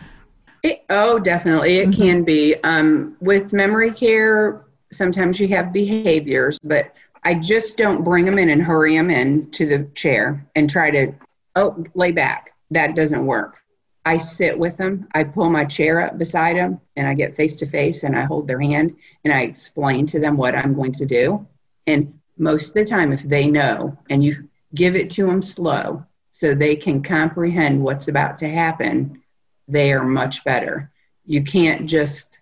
It, 0.62 0.84
oh, 0.90 1.18
definitely. 1.18 1.78
It 1.78 1.90
mm-hmm. 1.90 2.02
can 2.02 2.24
be. 2.24 2.56
Um, 2.62 3.16
with 3.20 3.52
memory 3.52 3.90
care, 3.90 4.64
sometimes 4.92 5.40
you 5.40 5.48
have 5.48 5.72
behaviors, 5.72 6.58
but 6.62 6.92
I 7.24 7.34
just 7.34 7.76
don't 7.76 8.04
bring 8.04 8.24
them 8.24 8.38
in 8.38 8.48
and 8.48 8.62
hurry 8.62 8.96
them 8.96 9.10
in 9.10 9.50
to 9.50 9.66
the 9.66 9.84
chair 9.94 10.44
and 10.54 10.70
try 10.70 10.90
to, 10.92 11.12
oh, 11.56 11.84
lay 11.94 12.12
back. 12.12 12.52
That 12.70 12.94
doesn't 12.94 13.26
work. 13.26 13.60
I 14.06 14.18
sit 14.18 14.56
with 14.56 14.76
them. 14.76 15.08
I 15.12 15.24
pull 15.24 15.50
my 15.50 15.64
chair 15.64 16.00
up 16.00 16.16
beside 16.16 16.56
them 16.56 16.80
and 16.94 17.08
I 17.08 17.14
get 17.14 17.34
face 17.34 17.56
to 17.56 17.66
face 17.66 18.04
and 18.04 18.16
I 18.16 18.22
hold 18.22 18.46
their 18.46 18.60
hand 18.60 18.96
and 19.24 19.34
I 19.34 19.42
explain 19.42 20.06
to 20.06 20.20
them 20.20 20.36
what 20.36 20.54
I'm 20.54 20.74
going 20.74 20.92
to 20.92 21.06
do. 21.06 21.44
And 21.88 22.20
most 22.38 22.68
of 22.68 22.74
the 22.74 22.84
time, 22.84 23.12
if 23.12 23.24
they 23.24 23.48
know 23.48 23.98
and 24.08 24.22
you 24.22 24.48
give 24.76 24.94
it 24.94 25.10
to 25.10 25.26
them 25.26 25.42
slow 25.42 26.06
so 26.30 26.54
they 26.54 26.76
can 26.76 27.02
comprehend 27.02 27.82
what's 27.82 28.06
about 28.06 28.38
to 28.38 28.48
happen, 28.48 29.22
they 29.66 29.92
are 29.92 30.04
much 30.04 30.44
better. 30.44 30.92
You 31.24 31.42
can't 31.42 31.88
just 31.88 32.38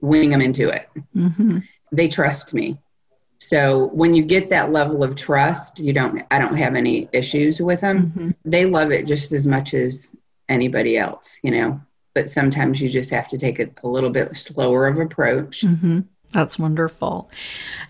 wing 0.00 0.30
them 0.30 0.40
into 0.40 0.68
it. 0.68 0.88
Mm-hmm. 1.16 1.58
They 1.90 2.06
trust 2.06 2.54
me. 2.54 2.78
So 3.38 3.86
when 3.86 4.14
you 4.14 4.22
get 4.22 4.50
that 4.50 4.70
level 4.70 5.02
of 5.02 5.16
trust, 5.16 5.80
you 5.80 5.92
don't 5.92 6.22
I 6.30 6.38
don't 6.38 6.56
have 6.56 6.76
any 6.76 7.08
issues 7.12 7.60
with 7.60 7.80
them. 7.80 8.06
Mm-hmm. 8.06 8.30
They 8.44 8.66
love 8.66 8.92
it 8.92 9.06
just 9.06 9.32
as 9.32 9.46
much 9.46 9.74
as 9.74 10.14
anybody 10.48 10.96
else, 10.96 11.38
you 11.42 11.50
know. 11.50 11.80
But 12.14 12.30
sometimes 12.30 12.80
you 12.80 12.88
just 12.88 13.10
have 13.10 13.28
to 13.28 13.38
take 13.38 13.60
a, 13.60 13.70
a 13.82 13.88
little 13.88 14.10
bit 14.10 14.36
slower 14.36 14.86
of 14.86 14.98
approach. 14.98 15.62
Mm-hmm. 15.62 16.00
That's 16.32 16.58
wonderful. 16.58 17.30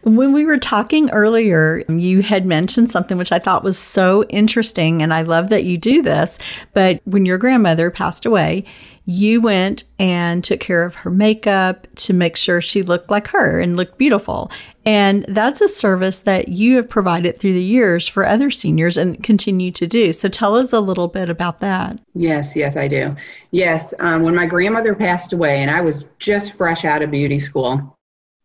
When 0.05 0.33
we 0.33 0.45
were 0.45 0.59
talking 0.59 1.11
earlier, 1.11 1.83
you 1.89 2.23
had 2.23 2.47
mentioned 2.47 2.91
something 2.91 3.19
which 3.19 3.33
I 3.33 3.41
thought 3.41 3.65
was 3.65 3.77
so 3.77 4.23
interesting, 4.25 5.03
and 5.03 5.13
I 5.13 5.23
love 5.23 5.49
that 5.49 5.65
you 5.65 5.77
do 5.77 6.03
this. 6.03 6.39
But 6.73 7.01
when 7.05 7.27
your 7.27 7.39
grandmother 7.39 7.91
passed 7.91 8.25
away, 8.25 8.65
you 9.07 9.41
went 9.41 9.85
and 9.99 10.45
took 10.45 10.61
care 10.61 10.85
of 10.85 10.95
her 10.97 11.11
makeup 11.11 11.87
to 11.97 12.13
make 12.13 12.37
sure 12.37 12.61
she 12.61 12.83
looked 12.83 13.11
like 13.11 13.29
her 13.29 13.59
and 13.59 13.75
looked 13.75 13.97
beautiful. 13.97 14.53
And 14.85 15.25
that's 15.29 15.63
a 15.63 15.69
service 15.69 16.21
that 16.21 16.49
you 16.49 16.77
have 16.77 16.89
provided 16.89 17.39
through 17.39 17.55
the 17.55 17.63
years 17.63 18.07
for 18.07 18.27
other 18.27 18.51
seniors 18.51 18.99
and 18.99 19.23
continue 19.25 19.71
to 19.73 19.87
do. 19.87 20.13
So 20.13 20.29
tell 20.29 20.55
us 20.55 20.75
a 20.75 20.81
little 20.81 21.09
bit 21.09 21.31
about 21.31 21.61
that. 21.61 21.99
Yes, 22.15 22.55
yes, 22.55 22.77
I 22.77 22.87
do. 22.87 23.17
Yes, 23.51 23.95
um, 23.99 24.23
when 24.23 24.35
my 24.35 24.47
grandmother 24.47 24.95
passed 24.95 25.33
away, 25.33 25.63
and 25.63 25.71
I 25.71 25.81
was 25.81 26.07
just 26.19 26.53
fresh 26.53 26.85
out 26.85 27.01
of 27.01 27.11
beauty 27.11 27.39
school, 27.39 27.98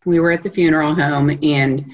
we 0.05 0.19
were 0.19 0.31
at 0.31 0.43
the 0.43 0.49
funeral 0.49 0.93
home, 0.93 1.37
and 1.41 1.91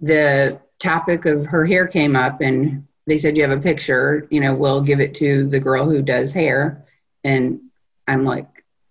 the 0.00 0.60
topic 0.78 1.26
of 1.26 1.46
her 1.46 1.64
hair 1.64 1.86
came 1.86 2.16
up, 2.16 2.40
and 2.40 2.86
they 3.06 3.18
said, 3.18 3.36
You 3.36 3.42
have 3.42 3.56
a 3.56 3.62
picture, 3.62 4.26
you 4.30 4.40
know, 4.40 4.54
we'll 4.54 4.82
give 4.82 5.00
it 5.00 5.14
to 5.16 5.48
the 5.48 5.60
girl 5.60 5.88
who 5.88 6.02
does 6.02 6.32
hair. 6.32 6.84
And 7.24 7.60
I'm 8.06 8.24
like, 8.24 8.48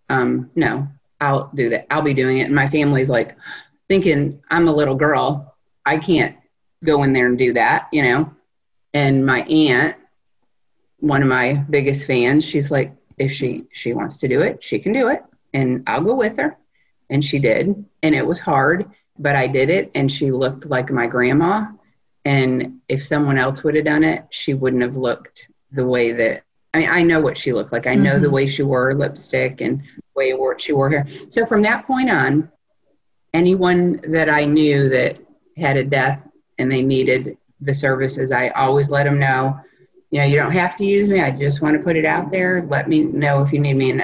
um, 0.10 0.52
no, 0.56 0.88
I'll 1.20 1.50
do 1.50 1.70
that. 1.70 1.88
I'll 1.92 2.02
be 2.02 2.14
doing 2.14 2.40
it. 2.40 2.46
And 2.46 2.56
my 2.56 2.68
family's 2.68 3.10
like 3.10 3.36
thinking 3.88 4.42
I'm 4.50 4.68
a 4.68 4.76
little 4.76 4.96
girl. 4.96 5.56
I 5.86 5.98
can't 5.98 6.36
go 6.84 7.04
in 7.04 7.14
there 7.14 7.28
and 7.28 7.38
do 7.38 7.54
that, 7.54 7.88
you 7.92 8.04
know? 8.04 8.34
And 8.94 9.26
my 9.26 9.42
aunt, 9.44 9.96
one 11.00 11.22
of 11.22 11.28
my 11.28 11.54
biggest 11.70 12.06
fans, 12.06 12.44
she's 12.44 12.72
like, 12.72 12.94
if 13.18 13.32
she 13.32 13.66
she 13.72 13.94
wants 13.94 14.18
to 14.18 14.28
do 14.28 14.42
it, 14.42 14.64
she 14.64 14.80
can 14.80 14.94
do 14.94 15.08
it. 15.08 15.24
And 15.54 15.84
I'll 15.88 16.02
go 16.02 16.16
with 16.16 16.38
her. 16.38 16.58
And 17.12 17.24
she 17.24 17.38
did. 17.38 17.86
And 18.02 18.16
it 18.16 18.26
was 18.26 18.40
hard, 18.40 18.90
but 19.20 19.36
I 19.36 19.46
did 19.46 19.70
it. 19.70 19.92
And 19.94 20.12
she 20.12 20.32
looked 20.32 20.66
like 20.66 20.90
my 20.90 21.06
grandma. 21.06 21.68
And 22.26 22.80
if 22.88 23.04
someone 23.04 23.38
else 23.38 23.64
would 23.64 23.76
have 23.76 23.86
done 23.86 24.04
it, 24.04 24.26
she 24.32 24.56
wouldn't 24.56 24.82
have 24.82 24.96
looked 24.96 25.50
the 25.72 25.86
way 25.86 26.12
that 26.14 26.44
I 26.74 26.80
mean, 26.80 26.90
I 26.90 27.02
know 27.04 27.20
what 27.20 27.38
she 27.38 27.52
looked 27.52 27.74
like. 27.74 27.86
I 27.86 27.96
know 27.96 28.14
mm-hmm. 28.14 28.24
the 28.24 28.30
way 28.30 28.48
she 28.48 28.64
wore 28.64 28.86
her 28.86 28.96
lipstick 28.96 29.60
and 29.60 29.82
the 29.82 30.02
way 30.16 30.34
she 30.58 30.72
wore 30.72 30.90
hair. 30.90 31.06
So 31.30 31.46
from 31.46 31.62
that 31.64 31.86
point 31.86 32.10
on, 32.10 32.50
anyone 33.34 34.00
that 34.08 34.30
I 34.30 34.46
knew 34.46 34.88
that 34.90 35.18
had 35.58 35.76
a 35.76 35.84
death 35.84 36.26
and 36.58 36.72
they 36.72 36.82
needed 36.82 37.38
the 37.60 37.76
services, 37.76 38.32
I 38.32 38.50
always 38.50 38.90
let 38.90 39.04
them 39.04 39.20
know. 39.20 39.60
You 40.12 40.20
know, 40.20 40.26
you 40.26 40.38
don't 40.38 40.54
have 40.54 40.78
to 40.78 40.86
use 40.86 41.10
me. 41.10 41.22
I 41.22 41.32
just 41.32 41.62
want 41.62 41.76
to 41.76 41.84
put 41.84 41.98
it 41.98 42.06
out 42.06 42.32
there. 42.32 42.66
Let 42.70 42.88
me 42.88 43.04
know 43.04 43.42
if 43.42 43.52
you 43.52 43.60
need 43.60 43.76
me. 43.76 43.92
And, 43.92 44.02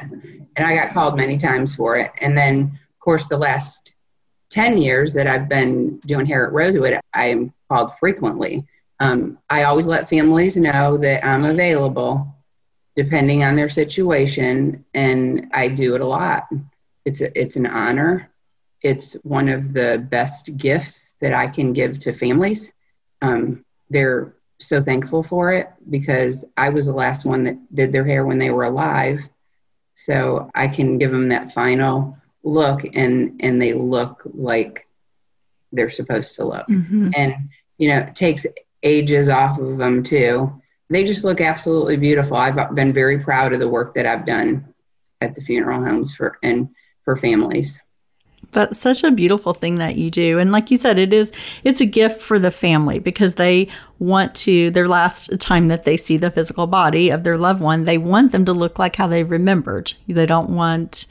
and 0.55 0.65
I 0.65 0.75
got 0.75 0.91
called 0.91 1.15
many 1.15 1.37
times 1.37 1.73
for 1.75 1.95
it. 1.95 2.11
And 2.19 2.37
then, 2.37 2.77
course, 3.07 3.29
the 3.29 3.37
last 3.37 3.93
10 4.49 4.79
years 4.79 5.13
that 5.13 5.27
I've 5.27 5.47
been 5.47 5.97
doing 5.99 6.25
hair 6.25 6.45
at 6.45 6.51
Rosewood, 6.51 6.99
I 7.13 7.27
am 7.27 7.53
called 7.69 7.97
frequently. 7.97 8.67
Um, 8.99 9.37
I 9.49 9.63
always 9.63 9.87
let 9.87 10.09
families 10.09 10.57
know 10.57 10.97
that 10.97 11.25
I'm 11.25 11.45
available 11.45 12.35
depending 12.97 13.45
on 13.45 13.55
their 13.55 13.69
situation 13.69 14.83
and 14.93 15.47
i 15.53 15.69
do 15.69 15.95
it 15.95 16.01
a 16.01 16.05
lot. 16.05 16.49
It's 17.05 17.21
a, 17.21 17.39
it's 17.39 17.55
an 17.55 17.65
honor. 17.67 18.29
It's 18.81 19.13
one 19.23 19.47
of 19.47 19.71
the 19.71 20.05
best 20.09 20.57
gifts 20.57 21.15
that 21.21 21.33
i 21.33 21.47
can 21.47 21.71
give 21.71 21.99
to 21.99 22.11
families. 22.11 22.73
Um, 23.21 23.63
they're 23.89 24.33
so 24.59 24.81
thankful 24.81 25.23
for 25.23 25.53
it 25.53 25.69
because 25.89 26.43
i 26.57 26.67
was 26.67 26.87
the 26.87 26.99
last 27.03 27.23
one 27.23 27.45
that 27.45 27.57
did 27.73 27.93
their 27.93 28.03
hair 28.03 28.25
when 28.25 28.39
they 28.39 28.49
were 28.49 28.65
alive. 28.65 29.21
So 29.95 30.51
i 30.53 30.67
can 30.67 30.97
give 30.97 31.11
them 31.11 31.29
that 31.29 31.53
final 31.53 32.17
look 32.47 32.81
and 32.93 33.39
and 33.41 33.61
they 33.61 33.73
look 33.73 34.21
like 34.25 34.87
they're 35.71 35.89
supposed 35.89 36.35
to 36.35 36.45
look 36.45 36.67
mm-hmm. 36.67 37.09
and 37.15 37.35
you 37.77 37.89
know 37.89 37.99
it 37.99 38.15
takes 38.15 38.45
ages 38.83 39.27
off 39.27 39.59
of 39.59 39.77
them 39.77 40.01
too 40.03 40.51
they 40.89 41.03
just 41.03 41.23
look 41.23 41.41
absolutely 41.41 41.97
beautiful. 41.97 42.37
I've 42.37 42.75
been 42.75 42.93
very 42.93 43.19
proud 43.19 43.53
of 43.53 43.59
the 43.59 43.69
work 43.69 43.93
that 43.95 44.05
I've 44.05 44.25
done 44.25 44.73
at 45.21 45.35
the 45.35 45.41
funeral 45.41 45.83
homes 45.83 46.15
for 46.15 46.37
and 46.43 46.69
for 47.03 47.17
families. 47.17 47.79
That's 48.51 48.79
such 48.79 49.03
a 49.03 49.11
beautiful 49.11 49.53
thing 49.53 49.75
that 49.75 49.97
you 49.97 50.09
do. 50.09 50.39
And 50.39 50.51
like 50.51 50.71
you 50.71 50.77
said, 50.77 50.97
it 50.97 51.11
is 51.11 51.33
it's 51.63 51.81
a 51.81 51.85
gift 51.85 52.21
for 52.21 52.39
the 52.39 52.51
family 52.51 52.99
because 52.99 53.35
they 53.35 53.67
want 53.99 54.33
to 54.35 54.71
their 54.71 54.87
last 54.87 55.37
time 55.39 55.67
that 55.67 55.83
they 55.83 55.97
see 55.97 56.15
the 56.15 56.31
physical 56.31 56.67
body 56.67 57.09
of 57.09 57.23
their 57.23 57.37
loved 57.37 57.61
one, 57.61 57.83
they 57.83 57.97
want 57.97 58.31
them 58.31 58.45
to 58.45 58.53
look 58.53 58.79
like 58.79 58.95
how 58.95 59.07
they 59.07 59.23
remembered. 59.23 59.93
They 60.07 60.25
don't 60.25 60.51
want 60.51 61.07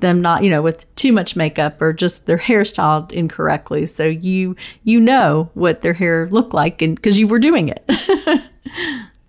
them 0.00 0.20
not, 0.20 0.42
you 0.42 0.50
know, 0.50 0.62
with 0.62 0.92
too 0.94 1.12
much 1.12 1.36
makeup 1.36 1.80
or 1.80 1.92
just 1.92 2.26
their 2.26 2.36
hair 2.36 2.64
styled 2.64 3.12
incorrectly. 3.12 3.86
So 3.86 4.04
you 4.04 4.56
you 4.84 5.00
know 5.00 5.50
what 5.54 5.80
their 5.80 5.92
hair 5.92 6.28
looked 6.30 6.54
like 6.54 6.82
and 6.82 6.96
because 6.96 7.18
you 7.18 7.26
were 7.26 7.38
doing 7.38 7.68
it. 7.68 7.88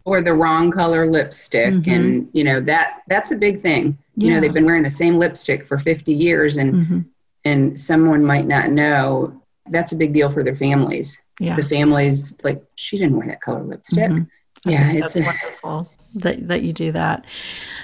or 0.06 0.22
the 0.22 0.34
wrong 0.34 0.72
color 0.72 1.06
lipstick 1.06 1.74
mm-hmm. 1.74 1.90
and 1.90 2.30
you 2.34 2.44
know 2.44 2.60
that 2.60 3.02
that's 3.08 3.32
a 3.32 3.36
big 3.36 3.62
thing. 3.62 3.98
Yeah. 4.16 4.28
You 4.28 4.34
know, 4.34 4.42
they've 4.42 4.54
been 4.54 4.66
wearing 4.66 4.84
the 4.84 4.90
same 4.90 5.18
lipstick 5.18 5.68
for 5.68 5.78
50 5.80 6.14
years 6.14 6.58
and 6.58 6.74
mm-hmm. 6.74 7.00
and 7.46 7.80
someone 7.80 8.26
might 8.26 8.48
not 8.48 8.72
know 8.72 9.42
that's 9.70 9.92
a 9.92 9.96
big 9.96 10.14
deal 10.14 10.30
for 10.30 10.44
their 10.44 10.56
families. 10.56 11.22
Yeah. 11.40 11.56
The 11.56 11.64
families 11.64 12.36
like 12.44 12.64
she 12.76 12.98
didn't 12.98 13.18
wear 13.18 13.28
that 13.28 13.42
color 13.42 13.64
lipstick. 13.64 14.12
Mm-hmm. 14.12 14.70
Yeah, 14.70 14.92
it's 14.92 15.16
a, 15.16 15.24
wonderful 15.24 15.90
that, 16.16 16.48
that 16.48 16.62
you 16.64 16.74
do 16.74 16.92
that. 16.92 17.26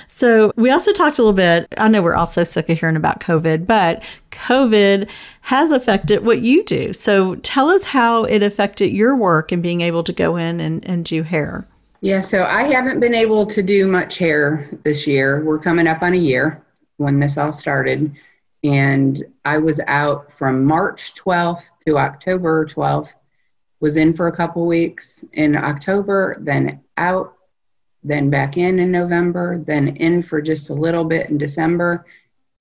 So, 0.07 0.51
we 0.55 0.71
also 0.71 0.91
talked 0.91 1.19
a 1.19 1.21
little 1.21 1.33
bit. 1.33 1.67
I 1.77 1.87
know 1.87 2.01
we're 2.01 2.15
also 2.15 2.43
sick 2.43 2.69
of 2.69 2.79
hearing 2.79 2.95
about 2.95 3.19
COVID, 3.19 3.67
but 3.67 4.03
COVID 4.31 5.09
has 5.41 5.71
affected 5.71 6.25
what 6.25 6.41
you 6.41 6.63
do. 6.63 6.93
So, 6.93 7.35
tell 7.35 7.69
us 7.69 7.83
how 7.83 8.23
it 8.23 8.41
affected 8.41 8.91
your 8.91 9.15
work 9.15 9.51
and 9.51 9.61
being 9.61 9.81
able 9.81 10.03
to 10.03 10.13
go 10.13 10.35
in 10.35 10.59
and, 10.59 10.83
and 10.87 11.05
do 11.05 11.23
hair. 11.23 11.67
Yeah, 12.01 12.19
so 12.19 12.43
I 12.43 12.63
haven't 12.63 12.99
been 12.99 13.15
able 13.15 13.45
to 13.47 13.63
do 13.63 13.87
much 13.87 14.17
hair 14.17 14.69
this 14.83 15.07
year. 15.07 15.43
We're 15.43 15.59
coming 15.59 15.87
up 15.87 16.03
on 16.03 16.13
a 16.13 16.17
year 16.17 16.63
when 16.97 17.19
this 17.19 17.37
all 17.37 17.51
started. 17.51 18.15
And 18.63 19.23
I 19.45 19.57
was 19.57 19.79
out 19.87 20.31
from 20.31 20.63
March 20.63 21.13
12th 21.15 21.71
to 21.87 21.97
October 21.97 22.65
12th, 22.65 23.15
was 23.79 23.97
in 23.97 24.13
for 24.13 24.27
a 24.27 24.35
couple 24.35 24.65
weeks 24.65 25.23
in 25.33 25.55
October, 25.55 26.37
then 26.39 26.81
out 26.97 27.36
then 28.07 28.29
back 28.29 28.57
in 28.57 28.79
in 28.79 28.91
November, 28.91 29.63
then 29.65 29.89
in 29.97 30.21
for 30.21 30.41
just 30.41 30.69
a 30.69 30.73
little 30.73 31.03
bit 31.03 31.29
in 31.29 31.37
December, 31.37 32.05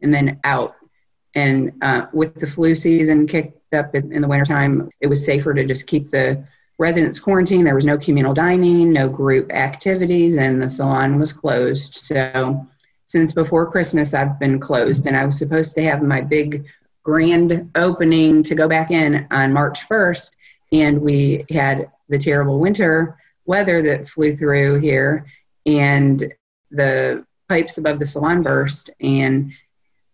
and 0.03 0.13
then 0.13 0.41
out. 0.45 0.77
And 1.35 1.73
uh, 1.83 2.07
with 2.13 2.35
the 2.35 2.47
flu 2.47 2.75
season 2.75 3.27
kicked 3.27 3.75
up 3.75 3.95
in, 3.95 4.13
in 4.13 4.23
the 4.23 4.29
wintertime, 4.29 4.91
it 5.01 5.07
was 5.07 5.25
safer 5.25 5.55
to 5.55 5.65
just 5.65 5.87
keep 5.87 6.09
the 6.09 6.45
residents 6.79 7.19
quarantined. 7.19 7.67
There 7.67 7.75
was 7.75 7.87
no 7.87 7.99
communal 7.99 8.35
dining, 8.35 8.93
no 8.93 9.09
group 9.09 9.53
activities, 9.53 10.37
and 10.37 10.61
the 10.61 10.71
salon 10.71 11.19
was 11.19 11.33
closed. 11.33 11.95
So 11.95 12.67
since 13.07 13.33
before 13.33 13.71
Christmas, 13.71 14.15
I've 14.15 14.39
been 14.39 14.59
closed, 14.59 15.07
and 15.07 15.17
I 15.17 15.25
was 15.25 15.39
supposed 15.39 15.75
to 15.77 15.83
have 15.85 16.03
my 16.03 16.21
big 16.21 16.65
grand 17.03 17.71
opening 17.77 18.43
to 18.43 18.55
go 18.55 18.69
back 18.69 18.91
in 18.91 19.27
on 19.31 19.53
March 19.53 19.81
1st, 19.89 20.31
and 20.73 21.01
we 21.01 21.45
had 21.51 21.91
the 22.09 22.19
terrible 22.19 22.59
winter 22.59 23.17
weather 23.47 23.83
that 23.83 24.09
flew 24.09 24.35
through 24.35 24.81
here 24.81 25.27
and 25.65 26.33
the 26.71 27.25
pipes 27.49 27.79
above 27.79 27.99
the 27.99 28.07
salon 28.07 28.43
burst 28.43 28.91
and 29.01 29.53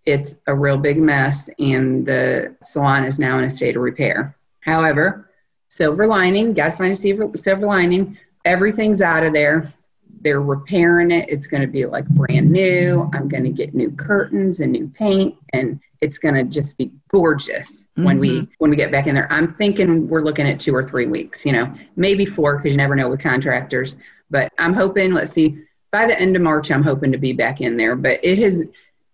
it's 0.05 0.35
a 0.47 0.55
real 0.55 0.79
big 0.79 0.99
mess 0.99 1.49
and 1.59 2.05
the 2.07 2.55
salon 2.63 3.05
is 3.05 3.19
now 3.19 3.39
in 3.39 3.45
a 3.45 3.51
state 3.51 3.77
of 3.77 3.83
repair. 3.83 4.37
However 4.61 5.29
silver 5.69 6.07
lining 6.07 6.53
got 6.53 6.69
to 6.69 6.77
find 6.77 6.93
a 6.93 6.95
silver, 6.95 7.31
silver 7.37 7.67
lining. 7.67 8.19
Everything's 8.45 9.01
out 9.01 9.25
of 9.25 9.33
there. 9.33 9.73
They're 10.21 10.43
repairing 10.43 11.11
it. 11.11 11.29
It's 11.31 11.47
going 11.47 11.63
to 11.63 11.67
be 11.67 11.87
like 11.87 12.07
brand 12.09 12.51
new. 12.51 13.09
I'm 13.15 13.27
going 13.29 13.45
to 13.45 13.51
get 13.51 13.75
new 13.75 13.91
curtains 13.91 14.61
and 14.61 14.73
new 14.73 14.89
paint 14.89 15.37
and 15.53 15.81
it's 16.01 16.19
going 16.19 16.35
to 16.35 16.45
just 16.45 16.77
be 16.77 16.93
gorgeous 17.09 17.82
mm-hmm. 17.97 18.05
when 18.05 18.19
we 18.19 18.31
mm-hmm. 18.31 18.53
when 18.59 18.71
we 18.71 18.77
get 18.77 18.91
back 18.91 19.07
in 19.07 19.15
there. 19.15 19.31
I'm 19.31 19.55
thinking 19.55 20.09
we're 20.09 20.23
looking 20.23 20.47
at 20.47 20.61
two 20.61 20.75
or 20.75 20.83
three 20.83 21.07
weeks, 21.07 21.45
you 21.45 21.53
know, 21.53 21.73
maybe 21.97 22.25
four 22.25 22.57
because 22.57 22.73
you 22.73 22.77
never 22.77 22.97
know 22.97 23.09
with 23.09 23.21
contractors. 23.21 23.97
But 24.31 24.53
I'm 24.59 24.73
hoping, 24.73 25.13
let's 25.13 25.33
see, 25.33 25.59
by 25.91 26.07
the 26.07 26.19
end 26.19 26.37
of 26.37 26.43
March, 26.43 26.71
I'm 26.71 26.83
hoping 26.83 27.13
to 27.13 27.19
be 27.19 27.33
back 27.33 27.61
in 27.61 27.77
there. 27.77 27.97
But 27.97 28.21
it 28.23 28.39
has, 28.39 28.65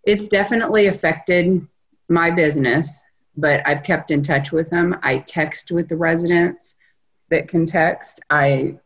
it's 0.04 0.28
definitely 0.28 0.86
affected 0.86 1.66
my 2.08 2.30
business. 2.30 3.02
But 3.36 3.62
I've 3.66 3.82
kept 3.82 4.10
in 4.10 4.22
touch 4.22 4.52
with 4.52 4.70
them. 4.70 4.96
I 5.02 5.18
text 5.18 5.70
with 5.70 5.88
the 5.88 5.96
residents 5.96 6.76
that 7.30 7.48
can 7.48 7.66
text. 7.66 8.20
I 8.30 8.76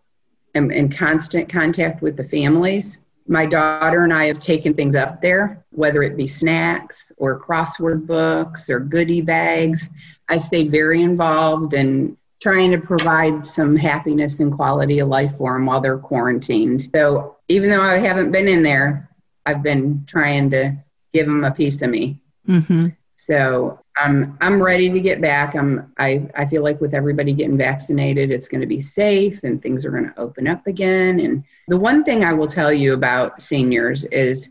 am 0.54 0.70
in 0.70 0.90
constant 0.90 1.48
contact 1.48 2.02
with 2.02 2.16
the 2.16 2.24
families 2.24 2.98
my 3.26 3.46
daughter 3.46 4.04
and 4.04 4.12
I 4.12 4.26
have 4.26 4.38
taken 4.38 4.74
things 4.74 4.94
up 4.94 5.20
there, 5.20 5.64
whether 5.70 6.02
it 6.02 6.16
be 6.16 6.26
snacks 6.26 7.12
or 7.16 7.40
crossword 7.40 8.06
books 8.06 8.68
or 8.68 8.80
goodie 8.80 9.20
bags. 9.20 9.90
I 10.28 10.38
stayed 10.38 10.70
very 10.70 11.02
involved 11.02 11.74
in 11.74 12.16
trying 12.40 12.72
to 12.72 12.78
provide 12.78 13.46
some 13.46 13.76
happiness 13.76 14.40
and 14.40 14.52
quality 14.52 14.98
of 14.98 15.08
life 15.08 15.36
for 15.36 15.54
them 15.54 15.66
while 15.66 15.80
they're 15.80 15.98
quarantined. 15.98 16.82
So 16.82 17.36
even 17.48 17.70
though 17.70 17.82
I 17.82 17.98
haven't 17.98 18.32
been 18.32 18.48
in 18.48 18.62
there, 18.62 19.08
I've 19.46 19.62
been 19.62 20.04
trying 20.06 20.50
to 20.50 20.76
give 21.12 21.26
them 21.26 21.44
a 21.44 21.52
piece 21.52 21.82
of 21.82 21.90
me. 21.90 22.20
Mm-hmm. 22.48 22.88
So 23.26 23.78
I'm 23.96 24.36
I'm 24.40 24.60
ready 24.60 24.90
to 24.90 24.98
get 24.98 25.20
back. 25.20 25.54
I'm 25.54 25.92
I 25.96 26.28
I 26.34 26.44
feel 26.44 26.64
like 26.64 26.80
with 26.80 26.92
everybody 26.92 27.32
getting 27.32 27.56
vaccinated, 27.56 28.32
it's 28.32 28.48
going 28.48 28.62
to 28.62 28.66
be 28.66 28.80
safe 28.80 29.38
and 29.44 29.62
things 29.62 29.86
are 29.86 29.92
going 29.92 30.06
to 30.06 30.18
open 30.18 30.48
up 30.48 30.66
again. 30.66 31.20
And 31.20 31.44
the 31.68 31.78
one 31.78 32.02
thing 32.02 32.24
I 32.24 32.32
will 32.32 32.48
tell 32.48 32.72
you 32.72 32.94
about 32.94 33.40
seniors 33.40 34.04
is 34.06 34.50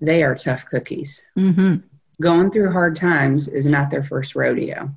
they 0.00 0.24
are 0.24 0.34
tough 0.34 0.66
cookies. 0.66 1.22
Mm-hmm. 1.38 1.76
Going 2.20 2.50
through 2.50 2.72
hard 2.72 2.96
times 2.96 3.46
is 3.46 3.66
not 3.66 3.88
their 3.88 4.02
first 4.02 4.34
rodeo. 4.34 4.92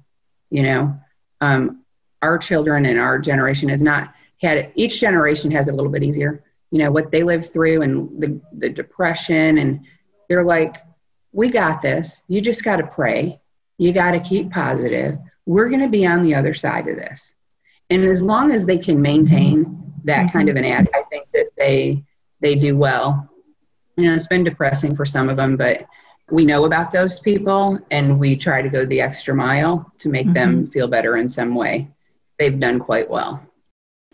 You 0.49 0.63
know, 0.63 0.99
um, 1.41 1.83
our 2.23 2.39
children 2.39 2.87
and 2.87 2.99
our 2.99 3.19
generation 3.19 3.69
has 3.69 3.83
not 3.83 4.15
had 4.41 4.57
it. 4.57 4.73
Each 4.73 4.99
generation 4.99 5.51
has 5.51 5.67
it 5.67 5.73
a 5.73 5.75
little 5.75 5.91
bit 5.91 6.01
easier. 6.01 6.43
You 6.71 6.79
know 6.79 6.91
what 6.91 7.11
they 7.11 7.21
lived 7.21 7.53
through 7.53 7.83
and 7.83 8.19
the 8.19 8.41
the 8.53 8.69
depression, 8.69 9.59
and 9.59 9.85
they're 10.27 10.43
like, 10.43 10.77
"We 11.35 11.49
got 11.49 11.81
this. 11.81 12.23
You 12.27 12.41
just 12.41 12.63
got 12.63 12.77
to 12.77 12.87
pray." 12.87 13.39
You 13.77 13.91
got 13.91 14.11
to 14.11 14.19
keep 14.19 14.51
positive. 14.51 15.17
We're 15.45 15.69
going 15.69 15.81
to 15.81 15.89
be 15.89 16.05
on 16.05 16.23
the 16.23 16.33
other 16.33 16.53
side 16.53 16.87
of 16.87 16.95
this. 16.95 17.35
And 17.89 18.05
as 18.05 18.21
long 18.21 18.51
as 18.51 18.65
they 18.65 18.77
can 18.77 19.01
maintain 19.01 19.93
that 20.05 20.27
mm-hmm. 20.27 20.37
kind 20.37 20.49
of 20.49 20.55
an 20.55 20.65
ad, 20.65 20.89
I 20.95 21.03
think 21.03 21.27
that 21.33 21.49
they 21.57 22.03
they 22.41 22.55
do 22.55 22.77
well. 22.77 23.29
You 23.97 24.05
know, 24.05 24.13
it's 24.13 24.27
been 24.27 24.43
depressing 24.43 24.95
for 24.95 25.05
some 25.05 25.29
of 25.29 25.37
them, 25.37 25.55
but 25.55 25.85
we 26.29 26.45
know 26.45 26.65
about 26.65 26.91
those 26.91 27.19
people 27.19 27.79
and 27.91 28.19
we 28.19 28.35
try 28.35 28.61
to 28.61 28.69
go 28.69 28.85
the 28.85 29.01
extra 29.01 29.33
mile 29.33 29.91
to 29.99 30.09
make 30.09 30.25
mm-hmm. 30.25 30.33
them 30.33 30.65
feel 30.65 30.87
better 30.87 31.17
in 31.17 31.27
some 31.27 31.55
way. 31.55 31.89
They've 32.39 32.59
done 32.59 32.79
quite 32.79 33.09
well. 33.09 33.41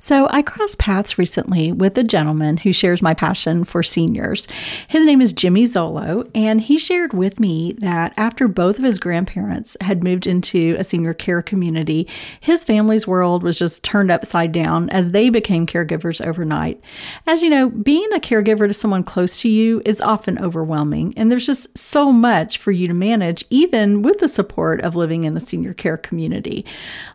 So, 0.03 0.27
I 0.31 0.41
crossed 0.41 0.79
paths 0.79 1.19
recently 1.19 1.71
with 1.71 1.95
a 1.95 2.03
gentleman 2.03 2.57
who 2.57 2.73
shares 2.73 3.03
my 3.03 3.13
passion 3.13 3.63
for 3.63 3.83
seniors. 3.83 4.47
His 4.87 5.05
name 5.05 5.21
is 5.21 5.31
Jimmy 5.31 5.65
Zollo, 5.65 6.27
and 6.33 6.59
he 6.59 6.79
shared 6.79 7.13
with 7.13 7.39
me 7.39 7.73
that 7.73 8.11
after 8.17 8.47
both 8.47 8.79
of 8.79 8.83
his 8.83 8.97
grandparents 8.97 9.77
had 9.79 10.03
moved 10.03 10.25
into 10.25 10.75
a 10.79 10.83
senior 10.83 11.13
care 11.13 11.43
community, 11.43 12.07
his 12.39 12.63
family's 12.63 13.05
world 13.05 13.43
was 13.43 13.59
just 13.59 13.83
turned 13.83 14.09
upside 14.09 14.51
down 14.51 14.89
as 14.89 15.11
they 15.11 15.29
became 15.29 15.67
caregivers 15.67 16.19
overnight. 16.25 16.81
As 17.27 17.43
you 17.43 17.51
know, 17.51 17.69
being 17.69 18.11
a 18.11 18.19
caregiver 18.19 18.67
to 18.67 18.73
someone 18.73 19.03
close 19.03 19.39
to 19.41 19.49
you 19.49 19.83
is 19.85 20.01
often 20.01 20.39
overwhelming, 20.39 21.13
and 21.15 21.31
there's 21.31 21.45
just 21.45 21.77
so 21.77 22.11
much 22.11 22.57
for 22.57 22.71
you 22.71 22.87
to 22.87 22.93
manage, 22.95 23.45
even 23.51 24.01
with 24.01 24.17
the 24.17 24.27
support 24.27 24.81
of 24.81 24.95
living 24.95 25.25
in 25.25 25.35
the 25.35 25.39
senior 25.39 25.75
care 25.75 25.97
community, 25.97 26.65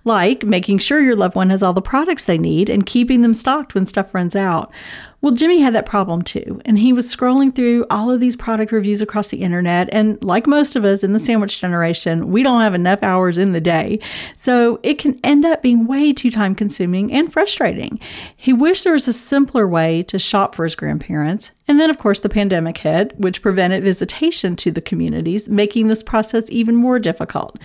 like 0.04 0.44
making 0.44 0.78
sure 0.78 1.00
your 1.00 1.16
loved 1.16 1.34
one 1.34 1.50
has 1.50 1.64
all 1.64 1.72
the 1.72 1.82
products 1.82 2.26
they 2.26 2.38
need 2.38 2.75
and 2.76 2.84
keeping 2.84 3.22
them 3.22 3.32
stocked 3.32 3.74
when 3.74 3.86
stuff 3.86 4.14
runs 4.14 4.36
out. 4.36 4.70
Well, 5.22 5.34
Jimmy 5.34 5.60
had 5.60 5.74
that 5.74 5.86
problem 5.86 6.22
too, 6.22 6.60
and 6.64 6.78
he 6.78 6.92
was 6.92 7.14
scrolling 7.14 7.54
through 7.54 7.86
all 7.90 8.10
of 8.10 8.20
these 8.20 8.36
product 8.36 8.70
reviews 8.70 9.00
across 9.00 9.28
the 9.28 9.42
internet. 9.42 9.88
And 9.90 10.22
like 10.22 10.46
most 10.46 10.76
of 10.76 10.84
us 10.84 11.02
in 11.02 11.14
the 11.14 11.18
sandwich 11.18 11.60
generation, 11.60 12.30
we 12.30 12.42
don't 12.42 12.60
have 12.60 12.74
enough 12.74 13.02
hours 13.02 13.38
in 13.38 13.52
the 13.52 13.60
day. 13.60 13.98
So 14.36 14.78
it 14.82 14.98
can 14.98 15.18
end 15.24 15.44
up 15.44 15.62
being 15.62 15.86
way 15.86 16.12
too 16.12 16.30
time 16.30 16.54
consuming 16.54 17.12
and 17.12 17.32
frustrating. 17.32 17.98
He 18.36 18.52
wished 18.52 18.84
there 18.84 18.92
was 18.92 19.08
a 19.08 19.12
simpler 19.12 19.66
way 19.66 20.02
to 20.04 20.18
shop 20.18 20.54
for 20.54 20.64
his 20.64 20.74
grandparents. 20.74 21.50
And 21.68 21.80
then, 21.80 21.90
of 21.90 21.98
course, 21.98 22.20
the 22.20 22.28
pandemic 22.28 22.78
hit, 22.78 23.18
which 23.18 23.42
prevented 23.42 23.82
visitation 23.82 24.54
to 24.56 24.70
the 24.70 24.80
communities, 24.80 25.48
making 25.48 25.88
this 25.88 26.02
process 26.02 26.48
even 26.48 26.76
more 26.76 27.00
difficult. 27.00 27.58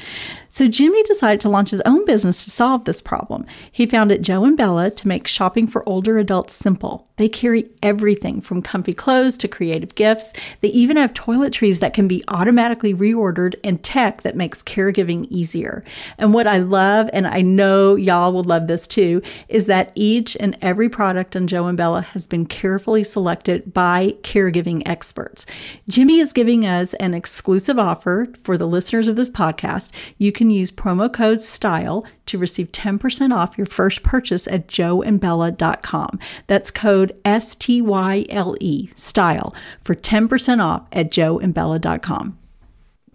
So 0.50 0.66
Jimmy 0.66 1.04
decided 1.04 1.40
to 1.42 1.50
launch 1.50 1.70
his 1.70 1.82
own 1.82 2.04
business 2.06 2.44
to 2.44 2.50
solve 2.50 2.86
this 2.86 3.02
problem. 3.02 3.46
He 3.72 3.86
founded 3.86 4.24
Joe 4.24 4.44
and 4.44 4.58
Bella 4.58 4.90
to 4.90 5.08
make 5.08 5.28
shopping 5.28 5.68
for 5.68 5.88
older 5.88 6.18
adults 6.18 6.56
simple. 6.56 7.08
They 7.18 7.30
carry 7.42 7.68
everything 7.82 8.40
from 8.40 8.62
comfy 8.62 8.94
clothes 8.94 9.36
to 9.36 9.48
creative 9.48 9.96
gifts. 9.96 10.32
They 10.60 10.68
even 10.68 10.96
have 10.98 11.12
toiletries 11.12 11.80
that 11.80 11.92
can 11.92 12.08
be 12.08 12.24
automatically 12.28 12.94
reordered 12.94 13.56
and 13.64 13.82
tech 13.82 14.22
that 14.22 14.36
makes 14.36 14.62
caregiving 14.62 15.26
easier. 15.32 15.82
And 16.20 16.36
what 16.36 16.46
I 16.46 16.60
love, 16.60 17.10
and 17.14 17.26
I 17.26 17.42
know 17.42 17.96
y'all 17.96 18.32
will 18.32 18.44
love 18.44 18.68
this 18.68 18.86
too, 18.86 19.24
is 19.50 19.66
that 19.66 19.92
each 19.96 20.38
and 20.40 20.56
every 20.62 20.88
product 20.88 21.36
on 21.36 21.48
Joe 21.48 21.66
and 21.66 21.76
Bella 21.76 22.02
has 22.02 22.28
been 22.28 22.46
carefully 22.46 23.04
selected 23.04 23.74
by 23.74 24.14
caregiving 24.22 24.84
experts. 24.86 25.48
Jimmy 25.90 26.20
is 26.20 26.34
giving 26.34 26.64
us 26.64 26.94
an 26.96 27.16
exclusive 27.16 27.80
offer 27.80 28.28
for 28.44 28.56
the 28.56 28.68
listeners 28.68 29.08
of 29.08 29.16
this 29.16 29.32
podcast. 29.32 29.90
You 30.20 30.32
can 30.32 30.52
use 30.52 30.70
promo 30.70 31.12
code 31.12 31.42
STYLE 31.42 32.06
to 32.32 32.38
receive 32.38 32.72
10% 32.72 33.36
off 33.36 33.58
your 33.58 33.68
first 33.68 34.04
purchase 34.04 34.48
at 34.48 34.68
joeandbella.com. 34.68 36.20
That's 36.48 36.72
code 36.72 37.16
S 37.24 37.56
T 37.56 37.82
Y 37.82 38.26
L 38.30 38.56
E, 38.60 38.88
style, 38.88 39.54
for 39.80 39.96
10% 39.96 40.64
off 40.64 40.88
at 40.92 41.12
joeandbella.com. 41.12 42.38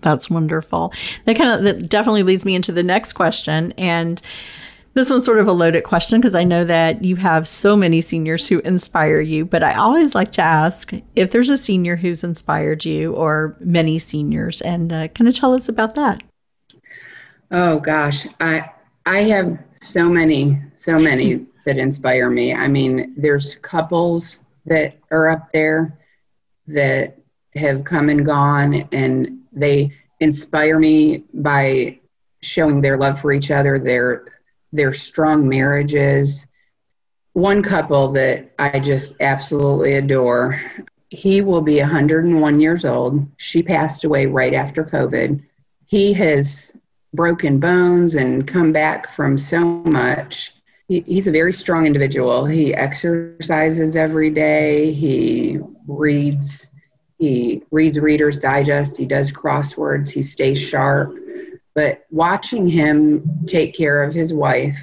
That's 0.00 0.28
wonderful. 0.28 0.92
That 1.24 1.36
kind 1.36 1.50
of 1.50 1.62
that 1.64 1.88
definitely 1.88 2.22
leads 2.22 2.44
me 2.44 2.54
into 2.54 2.70
the 2.70 2.82
next 2.82 3.14
question. 3.14 3.72
And 3.78 4.20
this 4.92 5.10
one's 5.10 5.24
sort 5.24 5.38
of 5.38 5.48
a 5.48 5.52
loaded 5.52 5.84
question 5.84 6.20
because 6.20 6.34
I 6.34 6.44
know 6.44 6.64
that 6.64 7.04
you 7.04 7.16
have 7.16 7.48
so 7.48 7.76
many 7.76 8.00
seniors 8.00 8.46
who 8.46 8.60
inspire 8.60 9.20
you, 9.20 9.44
but 9.44 9.62
I 9.62 9.74
always 9.74 10.14
like 10.14 10.32
to 10.32 10.42
ask 10.42 10.92
if 11.14 11.30
there's 11.30 11.50
a 11.50 11.56
senior 11.56 11.96
who's 11.96 12.24
inspired 12.24 12.84
you 12.84 13.14
or 13.14 13.56
many 13.60 13.98
seniors, 13.98 14.60
and 14.62 14.92
uh, 14.92 15.08
kind 15.08 15.28
of 15.28 15.34
tell 15.34 15.54
us 15.54 15.68
about 15.68 15.94
that. 15.96 16.22
Oh 17.50 17.78
gosh, 17.78 18.26
I 18.40 18.70
I 19.06 19.22
have 19.22 19.58
so 19.80 20.08
many, 20.08 20.60
so 20.74 20.98
many 20.98 21.46
that 21.64 21.78
inspire 21.78 22.28
me. 22.28 22.52
I 22.52 22.66
mean, 22.66 23.14
there's 23.16 23.54
couples 23.56 24.40
that 24.66 24.98
are 25.12 25.28
up 25.28 25.48
there 25.50 25.96
that 26.66 27.16
have 27.54 27.84
come 27.84 28.08
and 28.08 28.26
gone, 28.26 28.88
and 28.90 29.38
they 29.52 29.92
inspire 30.18 30.80
me 30.80 31.24
by 31.32 32.00
showing 32.42 32.80
their 32.80 32.96
love 32.96 33.20
for 33.20 33.32
each 33.32 33.50
other, 33.50 33.78
their 33.78 34.26
their 34.72 34.92
strong 34.92 35.48
marriages. 35.48 36.46
One 37.32 37.62
couple 37.62 38.10
that 38.12 38.52
I 38.58 38.80
just 38.80 39.14
absolutely 39.20 39.94
adore. 39.94 40.60
He 41.10 41.40
will 41.40 41.62
be 41.62 41.78
101 41.78 42.60
years 42.60 42.84
old. 42.84 43.24
She 43.36 43.62
passed 43.62 44.04
away 44.04 44.26
right 44.26 44.54
after 44.54 44.84
COVID. 44.84 45.42
He 45.84 46.12
has 46.14 46.76
broken 47.14 47.58
bones 47.58 48.14
and 48.14 48.46
come 48.46 48.72
back 48.72 49.10
from 49.12 49.38
so 49.38 49.60
much. 49.84 50.52
He, 50.88 51.00
he's 51.00 51.26
a 51.26 51.32
very 51.32 51.52
strong 51.52 51.86
individual. 51.86 52.44
He 52.44 52.74
exercises 52.74 53.96
every 53.96 54.30
day. 54.30 54.92
He 54.92 55.58
reads. 55.86 56.70
He 57.18 57.62
reads 57.70 57.98
Reader's 57.98 58.38
Digest. 58.38 58.96
He 58.96 59.06
does 59.06 59.32
crosswords. 59.32 60.10
He 60.10 60.22
stays 60.22 60.60
sharp. 60.60 61.16
But 61.74 62.04
watching 62.10 62.68
him 62.68 63.44
take 63.46 63.74
care 63.74 64.02
of 64.02 64.14
his 64.14 64.32
wife, 64.32 64.76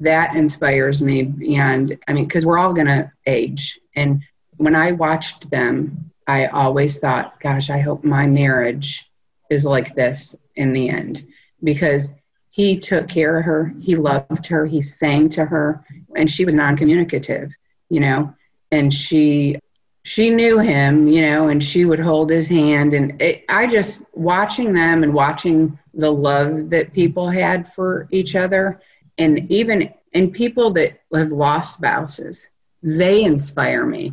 that 0.00 0.34
inspires 0.36 1.00
me 1.00 1.22
beyond. 1.22 1.98
I 2.08 2.12
mean, 2.12 2.24
because 2.24 2.44
we're 2.44 2.58
all 2.58 2.72
going 2.72 2.88
to 2.88 3.10
age. 3.26 3.78
And 3.94 4.22
when 4.56 4.74
I 4.74 4.92
watched 4.92 5.50
them, 5.50 6.10
I 6.26 6.46
always 6.46 6.98
thought, 6.98 7.40
gosh, 7.40 7.70
I 7.70 7.78
hope 7.78 8.04
my 8.04 8.26
marriage 8.26 9.10
is 9.52 9.64
like 9.64 9.94
this 9.94 10.34
in 10.56 10.72
the 10.72 10.88
end. 10.88 11.26
Because 11.62 12.14
he 12.50 12.78
took 12.78 13.08
care 13.08 13.38
of 13.38 13.44
her 13.44 13.72
he 13.80 13.94
loved 13.94 14.46
her 14.46 14.66
he 14.66 14.82
sang 14.82 15.28
to 15.28 15.44
her 15.44 15.84
and 16.16 16.30
she 16.30 16.44
was 16.44 16.54
non-communicative 16.54 17.50
you 17.88 18.00
know? 18.00 18.34
And 18.70 18.92
she 18.92 19.58
she 20.04 20.30
knew 20.30 20.58
him 20.58 21.06
you 21.08 21.22
know 21.22 21.48
and 21.48 21.62
she 21.62 21.84
would 21.84 22.00
hold 22.00 22.30
his 22.30 22.48
hand. 22.48 22.94
And 22.94 23.20
it, 23.20 23.44
i 23.48 23.66
just 23.66 24.02
watching 24.12 24.72
them 24.72 25.02
and 25.02 25.14
watching 25.14 25.78
the 25.94 26.10
love 26.10 26.70
that 26.70 26.92
people 26.92 27.28
had 27.28 27.72
for 27.72 28.08
each 28.10 28.34
other 28.34 28.80
and 29.18 29.50
even 29.50 29.92
and 30.14 30.32
people 30.32 30.70
that 30.72 31.00
have 31.14 31.30
lost 31.30 31.74
spouses 31.74 32.48
they 32.82 33.24
inspire 33.24 33.86
me 33.86 34.12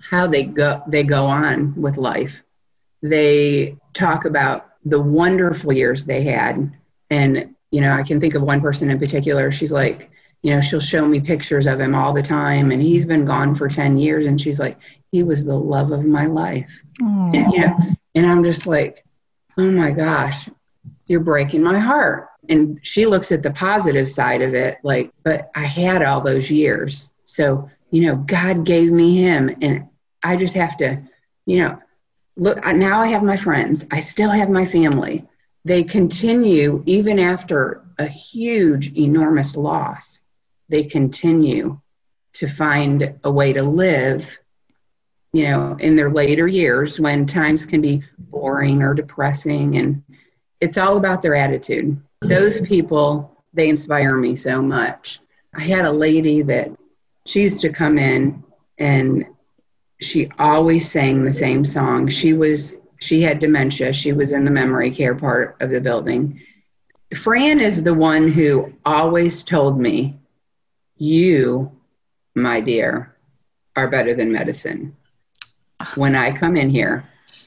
how 0.00 0.26
they 0.26 0.44
go 0.44 0.82
they 0.88 1.04
go 1.04 1.26
on 1.26 1.74
with 1.80 1.96
life 1.96 2.42
they 3.02 3.76
talk 3.92 4.24
about 4.24 4.68
the 4.84 5.00
wonderful 5.00 5.72
years 5.72 6.04
they 6.04 6.22
had. 6.22 6.72
And, 7.10 7.54
you 7.70 7.80
know, 7.80 7.92
I 7.92 8.02
can 8.02 8.20
think 8.20 8.34
of 8.34 8.42
one 8.42 8.60
person 8.60 8.90
in 8.90 8.98
particular. 8.98 9.50
She's 9.50 9.72
like, 9.72 10.10
you 10.42 10.52
know, 10.52 10.60
she'll 10.60 10.80
show 10.80 11.06
me 11.06 11.20
pictures 11.20 11.66
of 11.66 11.80
him 11.80 11.94
all 11.94 12.12
the 12.12 12.22
time. 12.22 12.70
And 12.70 12.80
he's 12.80 13.04
been 13.04 13.24
gone 13.24 13.54
for 13.54 13.68
10 13.68 13.98
years. 13.98 14.26
And 14.26 14.40
she's 14.40 14.60
like, 14.60 14.78
he 15.10 15.22
was 15.22 15.44
the 15.44 15.56
love 15.56 15.90
of 15.90 16.04
my 16.04 16.26
life. 16.26 16.70
And, 17.00 17.52
you 17.52 17.60
know, 17.60 17.76
and 18.14 18.26
I'm 18.26 18.44
just 18.44 18.66
like, 18.66 19.04
oh 19.58 19.70
my 19.70 19.90
gosh, 19.90 20.48
you're 21.06 21.20
breaking 21.20 21.62
my 21.62 21.78
heart. 21.78 22.28
And 22.48 22.78
she 22.82 23.06
looks 23.06 23.32
at 23.32 23.42
the 23.42 23.50
positive 23.50 24.08
side 24.08 24.40
of 24.40 24.54
it, 24.54 24.78
like, 24.84 25.10
but 25.24 25.50
I 25.56 25.64
had 25.64 26.02
all 26.02 26.20
those 26.20 26.50
years. 26.50 27.10
So, 27.24 27.68
you 27.90 28.02
know, 28.02 28.16
God 28.16 28.64
gave 28.64 28.92
me 28.92 29.16
him. 29.16 29.56
And 29.62 29.88
I 30.22 30.36
just 30.36 30.54
have 30.54 30.76
to, 30.76 31.02
you 31.44 31.58
know, 31.58 31.78
look 32.36 32.64
now 32.74 33.00
i 33.00 33.06
have 33.06 33.22
my 33.22 33.36
friends. 33.36 33.84
I 33.90 34.00
still 34.00 34.30
have 34.30 34.50
my 34.50 34.64
family. 34.64 35.24
They 35.64 35.82
continue 35.82 36.82
even 36.86 37.18
after 37.18 37.82
a 37.98 38.06
huge 38.06 38.92
enormous 38.96 39.56
loss 39.56 40.20
they 40.68 40.84
continue 40.84 41.80
to 42.34 42.48
find 42.48 43.14
a 43.24 43.30
way 43.30 43.52
to 43.52 43.62
live 43.62 44.38
you 45.32 45.44
know 45.44 45.76
in 45.80 45.96
their 45.96 46.10
later 46.10 46.46
years 46.46 46.98
when 47.00 47.26
times 47.26 47.66
can 47.66 47.80
be 47.80 48.02
boring 48.18 48.82
or 48.82 48.94
depressing. 48.94 49.76
And 49.76 50.02
it's 50.60 50.78
all 50.78 50.96
about 50.96 51.22
their 51.22 51.34
attitude. 51.34 52.00
Those 52.22 52.60
people 52.60 53.32
they 53.52 53.68
inspire 53.68 54.16
me 54.16 54.36
so 54.36 54.60
much. 54.60 55.20
I 55.54 55.62
had 55.62 55.86
a 55.86 55.92
lady 55.92 56.42
that 56.42 56.70
she 57.24 57.42
used 57.42 57.62
to 57.62 57.70
come 57.70 57.98
in 57.98 58.44
and 58.78 59.26
she 60.00 60.30
always 60.38 60.90
sang 60.90 61.24
the 61.24 61.32
same 61.32 61.64
song. 61.64 62.08
She 62.08 62.32
was 62.32 62.76
she 63.00 63.22
had 63.22 63.38
dementia. 63.38 63.92
She 63.92 64.12
was 64.12 64.32
in 64.32 64.44
the 64.44 64.50
memory 64.50 64.90
care 64.90 65.14
part 65.14 65.56
of 65.60 65.70
the 65.70 65.80
building. 65.80 66.40
Fran 67.14 67.60
is 67.60 67.82
the 67.82 67.94
one 67.94 68.28
who 68.30 68.72
always 68.84 69.42
told 69.42 69.78
me, 69.80 70.18
"You, 70.96 71.70
my 72.34 72.60
dear, 72.60 73.14
are 73.76 73.88
better 73.88 74.14
than 74.14 74.32
medicine." 74.32 74.94
When 75.94 76.14
I 76.14 76.32
come 76.32 76.56
in 76.56 76.70
here, 76.70 77.04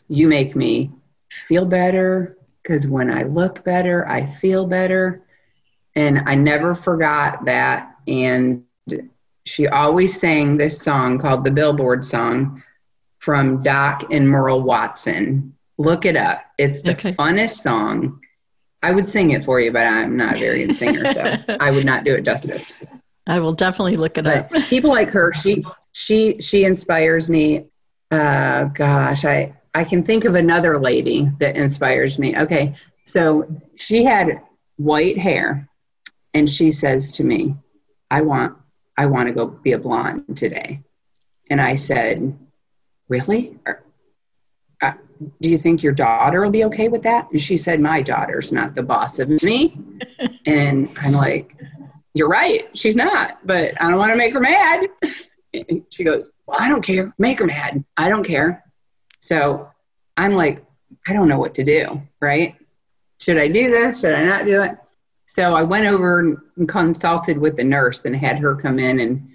you 0.08 0.28
make 0.28 0.56
me 0.56 0.92
feel 1.30 1.66
better 1.66 2.38
because 2.62 2.88
when 2.88 3.12
I 3.12 3.24
look 3.24 3.64
better, 3.64 4.08
I 4.08 4.26
feel 4.26 4.66
better. 4.68 5.24
And 5.96 6.22
I 6.26 6.36
never 6.36 6.76
forgot 6.76 7.46
that. 7.46 7.96
And 8.08 8.64
she 9.46 9.68
always 9.68 10.20
sang 10.20 10.58
this 10.58 10.82
song 10.82 11.20
called 11.20 11.44
the 11.44 11.52
Billboard 11.52 12.04
song 12.04 12.64
from 13.20 13.62
Doc 13.62 14.06
and 14.12 14.28
Merle 14.28 14.64
Watson. 14.64 15.56
Look 15.78 16.06
it 16.06 16.16
up. 16.16 16.42
It's 16.58 16.82
the 16.82 16.92
okay. 16.92 17.14
funnest 17.14 17.62
song. 17.62 18.20
I 18.82 18.92
would 18.92 19.08
sing 19.08 19.32
it 19.32 19.44
for 19.44 19.60
you, 19.60 19.72
but 19.72 19.86
I'm 19.86 20.16
not 20.16 20.38
a 20.38 20.40
very 20.40 20.66
good 20.66 20.78
singer, 20.78 21.14
so 21.14 21.38
I 21.60 21.72
would 21.72 21.86
not 21.86 22.04
do 22.04 22.16
it 22.16 22.24
justice. 22.24 22.74
I 23.28 23.40
will 23.40 23.54
definitely 23.54 23.98
look 23.98 24.18
it 24.18 24.24
but 24.24 24.54
up. 24.54 24.64
people 24.68 24.90
like 24.90 25.10
her, 25.10 25.34
she 25.34 25.64
she 25.92 26.36
she 26.40 26.64
inspires 26.64 27.30
me. 27.30 27.66
Uh, 28.10 28.66
gosh, 28.66 29.26
I 29.26 29.54
I 29.74 29.84
can 29.84 30.04
think 30.04 30.26
of 30.26 30.36
another 30.36 30.80
lady 30.80 31.30
that 31.40 31.56
inspires 31.56 32.18
me. 32.18 32.36
Okay, 32.38 32.76
so 33.04 33.48
she 33.76 34.04
had 34.04 34.42
white 34.78 35.18
hair, 35.18 35.70
and 36.34 36.50
she 36.50 36.72
says 36.72 37.12
to 37.12 37.24
me, 37.24 37.56
"I 38.10 38.22
want 38.22 38.58
I 39.00 39.06
want 39.06 39.30
to 39.30 39.34
go 39.34 39.48
be 39.48 39.72
a 39.72 39.80
blonde 39.80 40.36
today. 40.36 40.82
And 41.50 41.62
I 41.62 41.76
said, 41.76 42.38
Really? 43.08 43.58
uh, 44.82 44.92
do 45.42 45.50
you 45.50 45.58
think 45.58 45.82
your 45.82 45.94
daughter 45.94 46.42
will 46.42 46.52
be 46.52 46.66
okay 46.66 46.90
with 46.90 47.04
that? 47.04 47.32
And 47.32 47.42
she 47.42 47.56
said, 47.56 47.80
My 47.80 48.02
daughter's 48.02 48.52
not 48.52 48.76
the 48.76 48.84
boss 48.84 49.18
of 49.20 49.30
me. 49.42 49.80
and 50.46 50.92
I'm 50.98 51.14
like, 51.14 51.56
You're 52.14 52.28
right. 52.28 52.68
She's 52.74 52.96
not, 52.96 53.40
but 53.48 53.82
I 53.82 53.90
don't 53.90 54.00
want 54.00 54.12
to 54.12 54.18
make 54.18 54.34
her 54.34 54.42
mad. 54.42 54.88
And 55.54 55.86
she 55.90 56.04
goes, 56.04 56.30
Well, 56.46 56.58
I 56.60 56.68
don't 56.68 56.82
care. 56.82 57.14
Make 57.18 57.40
her 57.40 57.46
mad. 57.46 57.86
I 57.96 58.10
don't 58.10 58.26
care. 58.26 58.66
So 59.22 59.72
I'm 60.18 60.34
like, 60.34 60.62
I 61.08 61.14
don't 61.14 61.30
know 61.30 61.40
what 61.40 61.54
to 61.54 61.64
do, 61.64 62.02
right? 62.20 62.58
Should 63.22 63.38
I 63.38 63.48
do 63.48 63.70
this? 63.70 64.02
Should 64.02 64.14
I 64.14 64.26
not 64.26 64.44
do 64.46 64.62
it? 64.62 64.78
So 65.32 65.54
I 65.54 65.62
went 65.62 65.86
over 65.86 66.22
and 66.22 66.68
consulted 66.68 67.38
with 67.38 67.56
the 67.56 67.64
nurse 67.64 68.06
and 68.06 68.16
had 68.16 68.40
her 68.40 68.56
come 68.56 68.80
in 68.80 69.00
and 69.00 69.30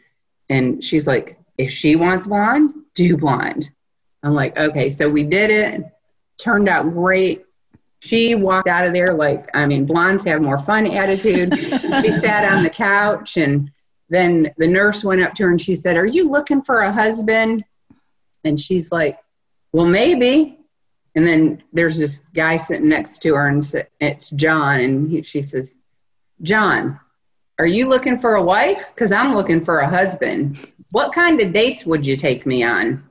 and 0.48 0.83
she's 0.83 1.07
like, 1.07 1.38
if 1.57 1.70
she 1.70 1.94
wants 1.94 2.26
blonde, 2.26 2.74
do 2.94 3.16
blonde. 3.16 3.70
I'm 4.24 4.35
like, 4.35 4.59
okay, 4.59 4.90
so 4.90 5.09
we 5.09 5.22
did 5.22 5.50
it. 5.50 5.85
Turned 6.37 6.68
out 6.68 6.90
great. 6.90 7.44
She 8.00 8.35
walked 8.35 8.66
out 8.66 8.85
of 8.85 8.92
there 8.92 9.14
like, 9.14 9.48
I 9.54 9.66
mean, 9.66 9.87
blondes 9.87 10.24
have 10.24 10.42
more 10.42 10.59
fun 10.59 10.85
attitude. 10.88 11.54
she 12.02 12.11
sat 12.11 12.44
on 12.44 12.64
the 12.64 12.70
couch 12.70 13.37
and 13.37 13.70
then 14.09 14.52
the 14.59 14.66
nurse 14.66 15.04
went 15.04 15.22
up 15.22 15.35
to 15.35 15.44
her 15.44 15.50
and 15.50 15.61
she 15.61 15.76
said, 15.76 15.96
Are 15.96 16.07
you 16.07 16.28
looking 16.28 16.61
for 16.61 16.80
a 16.80 16.90
husband? 16.90 17.64
And 18.42 18.59
she's 18.59 18.90
like, 18.90 19.20
Well, 19.72 19.87
maybe. 19.87 20.59
And 21.14 21.24
then 21.24 21.62
there's 21.72 22.00
this 22.00 22.18
guy 22.35 22.57
sitting 22.57 22.88
next 22.88 23.22
to 23.22 23.35
her, 23.35 23.46
and 23.46 23.64
it's 24.00 24.30
John. 24.30 24.80
And 24.80 25.09
he, 25.09 25.22
she 25.22 25.40
says, 25.40 25.76
John, 26.42 26.99
are 27.59 27.66
you 27.66 27.88
looking 27.88 28.18
for 28.18 28.35
a 28.35 28.42
wife? 28.42 28.90
Because 28.94 29.12
I'm 29.12 29.35
looking 29.35 29.61
for 29.61 29.79
a 29.79 29.88
husband. 29.88 30.73
What 30.90 31.12
kind 31.12 31.40
of 31.40 31.53
dates 31.53 31.85
would 31.87 32.05
you 32.05 32.16
take 32.16 32.47
me 32.47 32.62
on? 32.62 33.09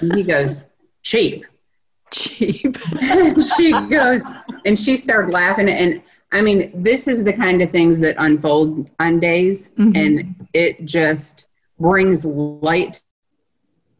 and 0.00 0.14
he 0.14 0.22
goes, 0.22 0.66
Cheap. 1.02 1.46
Cheap. 2.10 2.76
And 3.00 3.42
she 3.56 3.72
goes, 3.88 4.30
and 4.64 4.78
she 4.78 4.96
started 4.96 5.32
laughing. 5.32 5.68
And 5.68 6.02
I 6.32 6.42
mean, 6.42 6.70
this 6.82 7.08
is 7.08 7.24
the 7.24 7.32
kind 7.32 7.62
of 7.62 7.70
things 7.70 8.00
that 8.00 8.16
unfold 8.18 8.90
on 8.98 9.20
days, 9.20 9.70
mm-hmm. 9.70 9.96
and 9.96 10.48
it 10.52 10.84
just 10.84 11.46
brings 11.78 12.24
light 12.24 13.02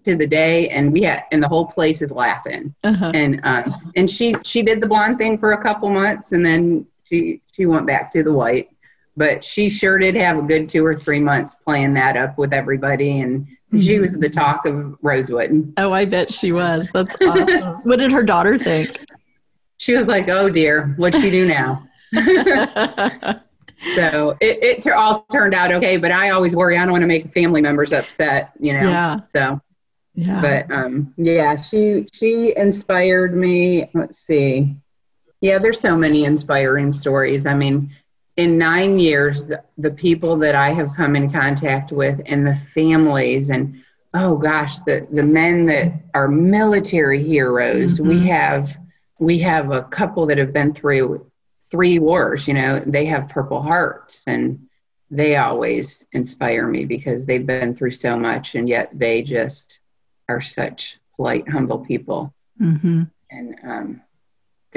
to 0.05 0.16
the 0.16 0.27
day 0.27 0.69
and 0.69 0.92
we 0.92 1.03
had 1.03 1.25
and 1.33 1.42
the 1.42 1.49
whole 1.49 1.66
place 1.66 2.01
is 2.01 2.12
laughing 2.12 2.73
uh-huh. 2.85 3.11
and 3.12 3.40
um 3.42 3.92
and 3.97 4.09
she 4.09 4.33
she 4.45 4.62
did 4.62 4.81
the 4.81 4.87
blonde 4.87 5.19
thing 5.19 5.37
for 5.37 5.53
a 5.53 5.61
couple 5.61 5.90
months 5.90 6.31
and 6.31 6.47
then 6.47 6.87
she 7.07 7.42
she 7.53 7.66
went 7.66 7.87
back 7.87 8.11
to 8.11 8.23
the 8.23 8.33
white 8.33 8.69
but 9.16 9.45
she 9.45 9.69
sure 9.69 9.99
did 9.99 10.14
have 10.14 10.37
a 10.37 10.42
good 10.42 10.69
two 10.69 10.85
or 10.85 10.95
three 10.95 11.21
months 11.21 11.55
playing 11.55 11.95
that 11.95 12.16
up 12.16 12.37
with 12.37 12.53
everybody 12.53 13.21
and 13.21 13.47
mm-hmm. 13.47 13.81
she 13.81 13.99
was 13.99 14.14
the 14.19 14.29
talk 14.29 14.66
of 14.66 14.97
rosewood 15.03 15.73
oh 15.79 15.92
i 15.92 16.05
bet 16.05 16.33
she 16.33 16.53
was 16.53 16.88
that's 16.92 17.16
awesome 17.23 17.75
what 17.85 17.99
did 17.99 18.12
her 18.12 18.23
daughter 18.23 18.59
think 18.59 19.01
she 19.79 19.95
was 19.95 20.09
like 20.09 20.29
oh 20.29 20.49
dear 20.49 20.95
what'd 20.97 21.21
she 21.21 21.31
do 21.31 21.47
now 21.47 21.83
so 23.95 24.37
it, 24.40 24.87
it 24.87 24.92
all 24.92 25.27
turned 25.31 25.55
out 25.55 25.73
okay 25.73 25.97
but 25.97 26.11
i 26.11 26.31
always 26.31 26.57
worry 26.57 26.79
i 26.79 26.83
don't 26.83 26.92
want 26.92 27.03
to 27.03 27.09
make 27.09 27.31
family 27.33 27.61
members 27.61 27.92
upset 27.92 28.53
you 28.59 28.73
know 28.73 28.88
yeah 28.88 29.21
so 29.27 29.61
yeah. 30.16 30.40
But 30.40 30.75
um, 30.75 31.12
yeah, 31.19 31.57
she 31.57 32.07
she 32.12 32.55
inspired 32.57 33.37
me. 33.37 33.90
Let's 33.92 34.19
see. 34.19 34.75
Yeah, 35.40 35.59
there's 35.59 35.81
so 35.81 35.96
many 35.96 36.25
inspiring 36.25 36.92
stories. 36.92 37.46
I 37.46 37.55
mean, 37.55 37.94
in 38.37 38.59
nine 38.59 38.99
years, 38.99 39.44
the, 39.44 39.62
the 39.79 39.90
people 39.90 40.37
that 40.38 40.55
I 40.55 40.70
have 40.70 40.94
come 40.94 41.16
in 41.16 41.31
contact 41.31 41.92
with 41.92 42.20
and 42.27 42.46
the 42.46 42.55
families 42.55 43.51
and 43.51 43.83
oh 44.14 44.37
gosh, 44.37 44.79
the 44.81 45.07
the 45.11 45.22
men 45.22 45.66
that 45.66 45.92
are 46.14 46.29
military 46.29 47.22
heroes. 47.22 47.99
Mm-hmm. 47.99 48.09
We 48.09 48.27
have 48.29 48.77
we 49.18 49.38
have 49.40 49.72
a 49.72 49.83
couple 49.83 50.27
that 50.27 50.38
have 50.38 50.53
been 50.53 50.75
through 50.75 51.31
three 51.70 51.99
wars. 51.99 52.46
You 52.46 52.55
know, 52.55 52.81
they 52.81 53.07
have 53.07 53.29
Purple 53.29 53.62
Hearts 53.62 54.22
and 54.27 54.66
they 55.11 55.37
always 55.37 56.05
inspire 56.12 56.66
me 56.66 56.85
because 56.85 57.27
they've 57.27 57.46
been 57.46 57.75
through 57.75 57.92
so 57.92 58.18
much 58.18 58.55
and 58.55 58.68
yet 58.68 58.90
they 58.92 59.22
just 59.22 59.79
are 60.29 60.40
such 60.40 60.99
polite, 61.14 61.49
humble 61.49 61.79
people, 61.79 62.35
mm-hmm. 62.61 63.05
and 63.31 63.55
um, 63.62 64.03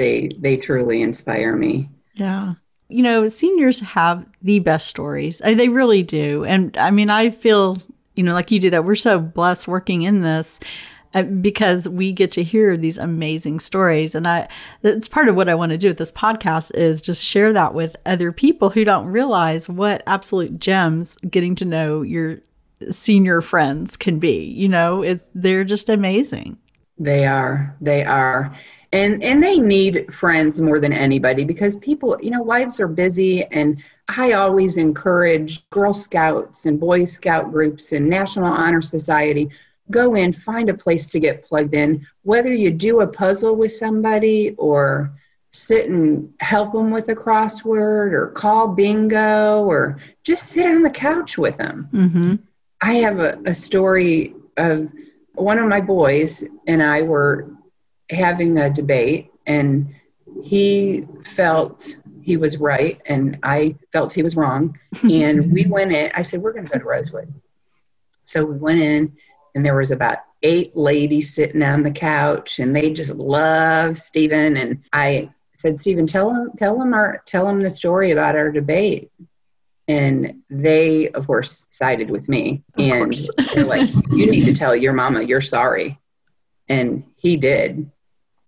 they 0.00 0.30
they 0.38 0.56
truly 0.56 1.02
inspire 1.02 1.56
me. 1.56 1.88
Yeah, 2.14 2.54
you 2.88 3.02
know, 3.02 3.26
seniors 3.26 3.80
have 3.80 4.26
the 4.42 4.58
best 4.60 4.88
stories. 4.88 5.38
They 5.38 5.68
really 5.68 6.02
do, 6.02 6.44
and 6.44 6.76
I 6.76 6.90
mean, 6.90 7.10
I 7.10 7.30
feel 7.30 7.78
you 8.16 8.24
know 8.24 8.34
like 8.34 8.50
you 8.50 8.58
do 8.58 8.70
that. 8.70 8.84
We're 8.84 8.94
so 8.94 9.18
blessed 9.18 9.68
working 9.68 10.02
in 10.02 10.22
this 10.22 10.58
uh, 11.14 11.22
because 11.22 11.88
we 11.88 12.12
get 12.12 12.30
to 12.32 12.42
hear 12.42 12.76
these 12.76 12.96
amazing 12.96 13.58
stories 13.58 14.14
and 14.14 14.28
i 14.28 14.46
it's 14.84 15.08
part 15.08 15.28
of 15.28 15.34
what 15.34 15.48
i 15.48 15.54
want 15.56 15.72
to 15.72 15.76
do 15.76 15.88
with 15.88 15.96
this 15.96 16.12
podcast 16.12 16.72
is 16.76 17.02
just 17.02 17.24
share 17.24 17.52
that 17.52 17.74
with 17.74 17.96
other 18.06 18.30
people 18.30 18.70
who 18.70 18.84
don't 18.84 19.06
realize 19.06 19.68
what 19.68 20.04
absolute 20.06 20.60
gems 20.60 21.16
getting 21.28 21.56
to 21.56 21.64
know 21.64 22.02
your 22.02 22.38
senior 22.88 23.40
friends 23.40 23.96
can 23.96 24.18
be. 24.18 24.44
You 24.44 24.68
know, 24.68 25.02
it, 25.02 25.20
they're 25.34 25.64
just 25.64 25.88
amazing. 25.88 26.58
They 26.98 27.26
are. 27.26 27.76
They 27.80 28.04
are. 28.04 28.56
And 28.92 29.22
and 29.22 29.42
they 29.42 29.58
need 29.58 30.12
friends 30.12 30.60
more 30.60 30.80
than 30.80 30.92
anybody 30.92 31.44
because 31.44 31.76
people, 31.76 32.18
you 32.20 32.30
know, 32.30 32.42
lives 32.42 32.80
are 32.80 32.88
busy 32.88 33.44
and 33.44 33.80
I 34.08 34.32
always 34.32 34.76
encourage 34.76 35.68
Girl 35.70 35.94
Scouts 35.94 36.66
and 36.66 36.80
Boy 36.80 37.04
Scout 37.04 37.52
groups 37.52 37.92
and 37.92 38.08
National 38.08 38.52
Honor 38.52 38.80
Society 38.80 39.50
go 39.90 40.14
in, 40.14 40.32
find 40.32 40.68
a 40.68 40.74
place 40.74 41.06
to 41.08 41.20
get 41.20 41.44
plugged 41.44 41.74
in, 41.74 42.06
whether 42.22 42.52
you 42.52 42.70
do 42.70 43.00
a 43.00 43.06
puzzle 43.06 43.56
with 43.56 43.72
somebody 43.72 44.54
or 44.58 45.12
sit 45.52 45.88
and 45.88 46.32
help 46.40 46.72
them 46.72 46.90
with 46.90 47.08
a 47.08 47.14
crossword 47.14 48.12
or 48.12 48.28
call 48.28 48.68
bingo 48.68 49.64
or 49.64 49.98
just 50.22 50.48
sit 50.48 50.66
on 50.66 50.82
the 50.82 50.90
couch 50.90 51.36
with 51.36 51.56
them. 51.56 51.88
Mm-hmm. 51.92 52.34
I 52.80 52.94
have 52.94 53.18
a, 53.18 53.38
a 53.44 53.54
story 53.54 54.34
of 54.56 54.88
one 55.34 55.58
of 55.58 55.68
my 55.68 55.80
boys 55.80 56.44
and 56.66 56.82
I 56.82 57.02
were 57.02 57.48
having 58.10 58.58
a 58.58 58.70
debate, 58.70 59.30
and 59.46 59.94
he 60.42 61.06
felt 61.24 61.96
he 62.22 62.36
was 62.36 62.58
right, 62.58 63.00
and 63.06 63.38
I 63.42 63.76
felt 63.92 64.12
he 64.12 64.22
was 64.22 64.36
wrong. 64.36 64.78
And 65.02 65.52
we 65.52 65.66
went 65.66 65.92
in, 65.92 66.10
I 66.14 66.22
said, 66.22 66.42
We're 66.42 66.52
going 66.52 66.66
to 66.66 66.72
go 66.72 66.78
to 66.78 66.84
Rosewood. 66.84 67.32
So 68.24 68.44
we 68.44 68.58
went 68.58 68.80
in, 68.80 69.16
and 69.54 69.64
there 69.64 69.76
was 69.76 69.90
about 69.90 70.18
eight 70.42 70.76
ladies 70.76 71.34
sitting 71.34 71.62
on 71.62 71.82
the 71.82 71.90
couch, 71.90 72.58
and 72.58 72.74
they 72.74 72.92
just 72.92 73.10
love 73.10 73.98
Stephen. 73.98 74.56
And 74.56 74.82
I 74.92 75.30
said, 75.56 75.78
Stephen, 75.78 76.06
tell 76.06 76.30
him, 76.30 76.50
tell 76.56 76.80
him 76.80 76.94
our, 76.94 77.22
tell 77.26 77.48
him 77.48 77.62
the 77.62 77.70
story 77.70 78.10
about 78.10 78.36
our 78.36 78.50
debate 78.50 79.10
and 79.90 80.42
they 80.48 81.08
of 81.08 81.26
course 81.26 81.66
sided 81.70 82.10
with 82.10 82.28
me 82.28 82.62
of 82.78 82.84
and 82.84 83.14
they're 83.52 83.64
like 83.64 83.90
you 84.12 84.30
need 84.30 84.44
to 84.44 84.54
tell 84.54 84.76
your 84.76 84.92
mama 84.92 85.20
you're 85.20 85.40
sorry 85.40 85.98
and 86.68 87.02
he 87.16 87.36
did 87.36 87.90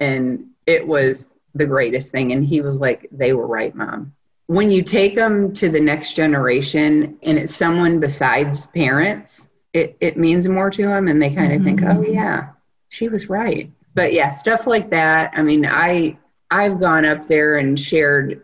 and 0.03 0.47
it 0.67 0.87
was 0.87 1.35
the 1.55 1.67
greatest 1.67 2.13
thing 2.13 2.33
and 2.33 2.45
he 2.45 2.61
was 2.61 2.79
like 2.79 3.09
they 3.13 3.33
were 3.33 3.47
right 3.47 3.75
mom 3.75 4.13
when 4.47 4.71
you 4.71 4.83
take 4.83 5.15
them 5.15 5.53
to 5.53 5.69
the 5.69 5.81
next 5.81 6.15
generation 6.15 7.17
and 7.23 7.39
it's 7.39 7.55
someone 7.55 8.01
besides 8.01 8.67
parents 8.67 9.49
it, 9.73 9.97
it 10.01 10.19
means 10.19 10.49
more 10.49 10.71
to 10.71 10.83
them 10.83 11.09
and 11.09 11.23
they 11.23 11.35
kind 11.35 11.53
of 11.53 11.63
mm-hmm. 11.63 11.79
think 11.79 11.83
oh 11.83 12.03
yeah 12.03 12.49
she 12.89 13.09
was 13.09 13.29
right 13.29 13.71
but 13.95 14.13
yeah 14.13 14.31
stuff 14.31 14.67
like 14.67 14.91
that 14.91 15.33
i 15.37 15.43
mean 15.43 15.65
i 15.65 16.17
i've 16.51 16.81
gone 16.81 17.05
up 17.05 17.27
there 17.27 17.59
and 17.59 17.79
shared 17.79 18.43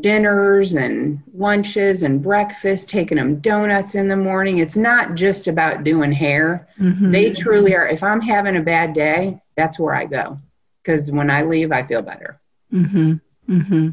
dinners 0.00 0.74
and 0.74 1.22
lunches 1.32 2.02
and 2.02 2.22
breakfast, 2.22 2.88
taking 2.88 3.16
them 3.16 3.40
donuts 3.40 3.94
in 3.94 4.08
the 4.08 4.16
morning. 4.16 4.58
It's 4.58 4.76
not 4.76 5.14
just 5.14 5.48
about 5.48 5.84
doing 5.84 6.12
hair. 6.12 6.68
Mm-hmm. 6.78 7.10
They 7.10 7.32
truly 7.32 7.74
are. 7.74 7.88
If 7.88 8.02
I'm 8.02 8.20
having 8.20 8.56
a 8.56 8.62
bad 8.62 8.92
day, 8.92 9.40
that's 9.56 9.78
where 9.78 9.94
I 9.94 10.04
go 10.04 10.38
because 10.86 11.10
when 11.10 11.30
I 11.30 11.42
leave, 11.42 11.72
I 11.72 11.82
feel 11.82 12.02
better. 12.02 12.40
Mm-hmm. 12.72 13.14
Mm-hmm. 13.48 13.88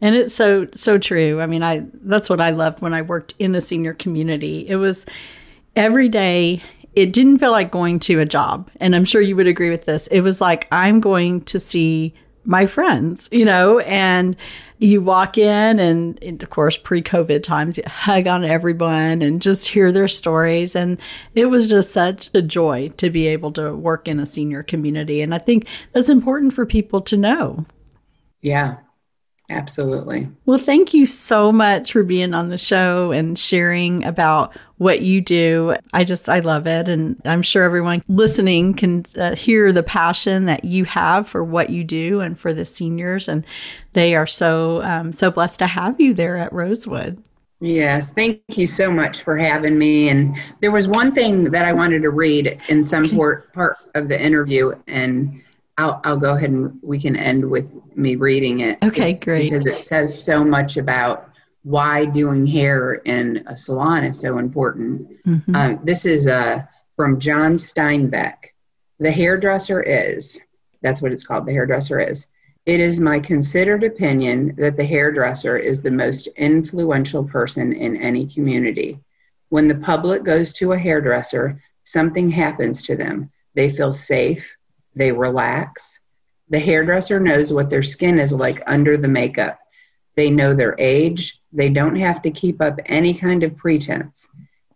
And 0.00 0.14
it's 0.14 0.34
so 0.34 0.68
so 0.74 0.96
true. 0.96 1.40
I 1.40 1.46
mean, 1.46 1.62
I 1.62 1.84
that's 2.02 2.30
what 2.30 2.40
I 2.40 2.50
loved 2.50 2.80
when 2.80 2.94
I 2.94 3.02
worked 3.02 3.34
in 3.38 3.52
the 3.52 3.60
senior 3.60 3.94
community. 3.94 4.66
It 4.68 4.76
was 4.76 5.06
every 5.76 6.08
day. 6.08 6.62
It 6.94 7.12
didn't 7.12 7.38
feel 7.38 7.50
like 7.50 7.70
going 7.70 8.00
to 8.00 8.20
a 8.20 8.24
job, 8.24 8.70
and 8.80 8.96
I'm 8.96 9.04
sure 9.04 9.20
you 9.20 9.36
would 9.36 9.46
agree 9.46 9.70
with 9.70 9.84
this. 9.84 10.06
It 10.08 10.20
was 10.20 10.40
like 10.40 10.68
I'm 10.72 11.00
going 11.00 11.42
to 11.42 11.58
see 11.58 12.14
my 12.48 12.64
friends, 12.64 13.28
you 13.30 13.44
know, 13.44 13.78
and 13.80 14.34
you 14.78 15.02
walk 15.02 15.36
in 15.36 15.78
and, 15.78 16.18
and, 16.22 16.42
of 16.42 16.50
course 16.50 16.76
pre-covid 16.76 17.42
times 17.42 17.76
you 17.76 17.84
hug 17.86 18.26
on 18.26 18.44
everyone 18.44 19.20
and 19.22 19.42
just 19.42 19.68
hear 19.68 19.92
their 19.92 20.08
stories. 20.08 20.74
And 20.74 20.98
it 21.34 21.46
was 21.46 21.68
just 21.68 21.92
such 21.92 22.30
a 22.34 22.40
joy 22.40 22.88
to 22.96 23.10
be 23.10 23.26
able 23.26 23.52
to 23.52 23.74
work 23.74 24.08
in 24.08 24.18
a 24.18 24.26
senior 24.26 24.62
community. 24.62 25.20
And 25.20 25.34
i 25.34 25.38
think 25.38 25.66
that's 25.92 26.08
important 26.08 26.54
for 26.54 26.64
people 26.64 27.02
to 27.02 27.16
know. 27.16 27.66
Yeah 28.40 28.78
Absolutely. 29.50 30.28
Well, 30.44 30.58
thank 30.58 30.92
you 30.92 31.06
so 31.06 31.50
much 31.50 31.92
for 31.92 32.02
being 32.02 32.34
on 32.34 32.50
the 32.50 32.58
show 32.58 33.12
and 33.12 33.38
sharing 33.38 34.04
about 34.04 34.54
what 34.76 35.00
you 35.00 35.22
do. 35.22 35.74
I 35.94 36.04
just, 36.04 36.28
I 36.28 36.40
love 36.40 36.66
it. 36.66 36.88
And 36.88 37.20
I'm 37.24 37.40
sure 37.40 37.64
everyone 37.64 38.02
listening 38.08 38.74
can 38.74 39.04
uh, 39.16 39.34
hear 39.34 39.72
the 39.72 39.82
passion 39.82 40.44
that 40.44 40.64
you 40.64 40.84
have 40.84 41.26
for 41.26 41.42
what 41.42 41.70
you 41.70 41.82
do 41.82 42.20
and 42.20 42.38
for 42.38 42.52
the 42.52 42.66
seniors. 42.66 43.26
And 43.26 43.44
they 43.94 44.14
are 44.14 44.26
so, 44.26 44.82
um, 44.82 45.12
so 45.12 45.30
blessed 45.30 45.60
to 45.60 45.66
have 45.66 45.98
you 45.98 46.12
there 46.12 46.36
at 46.36 46.52
Rosewood. 46.52 47.22
Yes, 47.60 48.10
thank 48.10 48.40
you 48.48 48.66
so 48.68 48.90
much 48.90 49.22
for 49.22 49.36
having 49.36 49.78
me. 49.78 50.10
And 50.10 50.36
there 50.60 50.70
was 50.70 50.86
one 50.86 51.12
thing 51.12 51.44
that 51.44 51.64
I 51.64 51.72
wanted 51.72 52.02
to 52.02 52.10
read 52.10 52.60
in 52.68 52.82
some 52.82 53.08
part, 53.10 53.52
part 53.52 53.78
of 53.94 54.08
the 54.08 54.22
interview, 54.22 54.74
and 54.86 55.42
I'll, 55.78 56.00
I'll 56.04 56.16
go 56.16 56.34
ahead 56.34 56.50
and 56.50 56.78
we 56.82 57.00
can 57.00 57.16
end 57.16 57.48
with 57.48 57.72
me 57.96 58.16
reading 58.16 58.60
it. 58.60 58.78
Okay, 58.82 59.14
great. 59.14 59.50
Because 59.50 59.64
it 59.64 59.80
says 59.80 60.22
so 60.22 60.44
much 60.44 60.76
about 60.76 61.30
why 61.62 62.04
doing 62.04 62.46
hair 62.46 62.94
in 62.94 63.44
a 63.46 63.56
salon 63.56 64.04
is 64.04 64.18
so 64.18 64.38
important. 64.38 65.24
Mm-hmm. 65.24 65.54
Um, 65.54 65.80
this 65.84 66.04
is 66.04 66.26
uh, 66.26 66.62
from 66.96 67.20
John 67.20 67.54
Steinbeck. 67.54 68.36
The 68.98 69.10
hairdresser 69.10 69.80
is, 69.82 70.40
that's 70.82 71.00
what 71.00 71.12
it's 71.12 71.24
called, 71.24 71.46
the 71.46 71.52
hairdresser 71.52 72.00
is. 72.00 72.26
It 72.66 72.80
is 72.80 73.00
my 73.00 73.20
considered 73.20 73.84
opinion 73.84 74.54
that 74.58 74.76
the 74.76 74.84
hairdresser 74.84 75.56
is 75.56 75.80
the 75.80 75.90
most 75.90 76.26
influential 76.36 77.24
person 77.24 77.72
in 77.72 77.96
any 77.96 78.26
community. 78.26 78.98
When 79.50 79.68
the 79.68 79.76
public 79.76 80.24
goes 80.24 80.52
to 80.54 80.72
a 80.72 80.78
hairdresser, 80.78 81.62
something 81.84 82.28
happens 82.30 82.82
to 82.82 82.96
them. 82.96 83.30
They 83.54 83.70
feel 83.70 83.94
safe, 83.94 84.46
they 84.98 85.12
relax. 85.12 86.00
The 86.48 86.58
hairdresser 86.58 87.20
knows 87.20 87.52
what 87.52 87.70
their 87.70 87.82
skin 87.82 88.18
is 88.18 88.32
like 88.32 88.62
under 88.66 88.96
the 88.96 89.08
makeup. 89.08 89.58
They 90.16 90.28
know 90.28 90.54
their 90.54 90.74
age. 90.78 91.40
They 91.52 91.68
don't 91.68 91.96
have 91.96 92.20
to 92.22 92.30
keep 92.30 92.60
up 92.60 92.80
any 92.86 93.14
kind 93.14 93.44
of 93.44 93.56
pretense. 93.56 94.26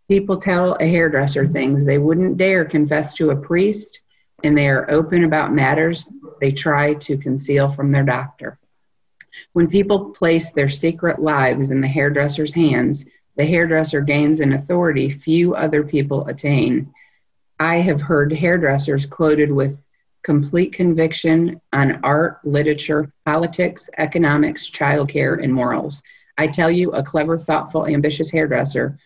People 0.08 0.36
tell 0.36 0.74
a 0.74 0.86
hairdresser 0.86 1.46
things 1.46 1.84
they 1.84 1.98
wouldn't 1.98 2.36
dare 2.36 2.64
confess 2.64 3.14
to 3.14 3.30
a 3.30 3.36
priest, 3.36 4.00
and 4.44 4.56
they 4.56 4.68
are 4.68 4.90
open 4.90 5.24
about 5.24 5.52
matters 5.52 6.08
they 6.40 6.52
try 6.52 6.94
to 6.94 7.16
conceal 7.16 7.68
from 7.68 7.90
their 7.90 8.04
doctor. 8.04 8.58
When 9.52 9.68
people 9.68 10.10
place 10.10 10.50
their 10.50 10.68
secret 10.68 11.18
lives 11.18 11.70
in 11.70 11.80
the 11.80 11.88
hairdresser's 11.88 12.52
hands, 12.52 13.04
the 13.36 13.46
hairdresser 13.46 14.02
gains 14.02 14.40
an 14.40 14.52
authority 14.52 15.08
few 15.08 15.54
other 15.54 15.82
people 15.82 16.26
attain. 16.26 16.92
I 17.58 17.76
have 17.76 18.00
heard 18.00 18.32
hairdressers 18.32 19.06
quoted 19.06 19.50
with 19.50 19.82
complete 20.22 20.72
conviction 20.72 21.60
on 21.72 22.00
art, 22.02 22.38
literature, 22.44 23.12
politics, 23.24 23.90
economics, 23.98 24.70
childcare, 24.70 25.42
and 25.42 25.52
morals. 25.52 26.02
I 26.38 26.46
tell 26.46 26.70
you, 26.70 26.92
a 26.92 27.02
clever, 27.02 27.36
thoughtful, 27.36 27.86
ambitious 27.86 28.30
hairdresser 28.30 28.98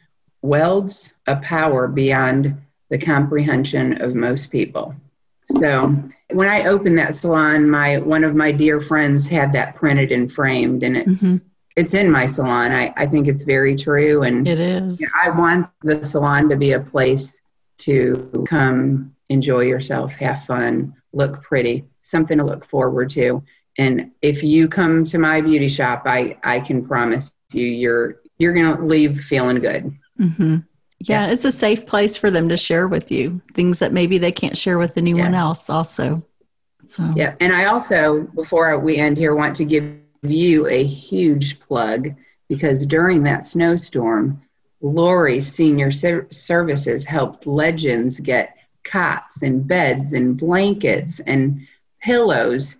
welds 0.42 1.12
a 1.26 1.36
power 1.36 1.88
beyond 1.88 2.56
the 2.88 2.98
comprehension 2.98 4.00
of 4.00 4.14
most 4.14 4.50
people. 4.50 4.94
So 5.48 5.94
when 6.30 6.48
I 6.48 6.66
opened 6.66 6.98
that 6.98 7.14
salon, 7.14 7.68
my 7.68 7.98
one 7.98 8.24
of 8.24 8.34
my 8.34 8.52
dear 8.52 8.80
friends 8.80 9.26
had 9.26 9.52
that 9.52 9.74
printed 9.74 10.12
and 10.12 10.30
framed, 10.30 10.82
and 10.82 10.96
it's 10.96 11.22
mm-hmm. 11.22 11.48
it's 11.76 11.94
in 11.94 12.10
my 12.10 12.26
salon. 12.26 12.72
I, 12.72 12.92
I 12.96 13.06
think 13.06 13.28
it's 13.28 13.44
very 13.44 13.76
true, 13.76 14.22
and 14.22 14.46
it 14.46 14.58
is. 14.58 15.00
You 15.00 15.06
know, 15.06 15.12
I 15.24 15.30
want 15.30 15.68
the 15.82 16.04
salon 16.04 16.48
to 16.48 16.56
be 16.56 16.72
a 16.72 16.80
place 16.80 17.40
to 17.78 18.44
come 18.48 19.14
enjoy 19.28 19.60
yourself, 19.60 20.14
have 20.16 20.44
fun, 20.44 20.94
look 21.16 21.42
pretty, 21.42 21.84
something 22.02 22.38
to 22.38 22.44
look 22.44 22.64
forward 22.66 23.10
to. 23.10 23.42
And 23.78 24.12
if 24.22 24.42
you 24.42 24.68
come 24.68 25.04
to 25.06 25.18
my 25.18 25.40
beauty 25.40 25.68
shop, 25.68 26.02
I 26.06 26.36
I 26.44 26.60
can 26.60 26.86
promise 26.86 27.32
you, 27.52 27.66
you're 27.66 28.20
you're 28.38 28.54
gonna 28.54 28.80
leave 28.82 29.20
feeling 29.20 29.60
good. 29.60 29.96
Mm-hmm. 30.20 30.56
Yeah, 31.00 31.26
yeah, 31.26 31.32
it's 31.32 31.44
a 31.44 31.52
safe 31.52 31.86
place 31.86 32.16
for 32.16 32.30
them 32.30 32.48
to 32.48 32.56
share 32.56 32.88
with 32.88 33.10
you 33.10 33.40
things 33.54 33.80
that 33.80 33.92
maybe 33.92 34.18
they 34.18 34.32
can't 34.32 34.56
share 34.56 34.78
with 34.78 34.96
anyone 34.96 35.32
yes. 35.32 35.40
else. 35.40 35.70
Also, 35.70 36.26
so 36.86 37.12
yeah. 37.16 37.34
And 37.40 37.52
I 37.52 37.66
also, 37.66 38.22
before 38.34 38.78
we 38.78 38.96
end 38.96 39.18
here, 39.18 39.34
want 39.34 39.56
to 39.56 39.64
give 39.64 39.98
you 40.22 40.66
a 40.68 40.84
huge 40.84 41.60
plug 41.60 42.14
because 42.48 42.86
during 42.86 43.22
that 43.24 43.44
snowstorm, 43.44 44.40
Lori 44.80 45.40
Senior 45.40 45.90
Services 45.90 47.04
helped 47.04 47.46
legends 47.46 48.20
get 48.20 48.56
cots 48.86 49.42
and 49.42 49.66
beds 49.66 50.12
and 50.12 50.36
blankets 50.36 51.20
and 51.20 51.66
pillows 52.00 52.76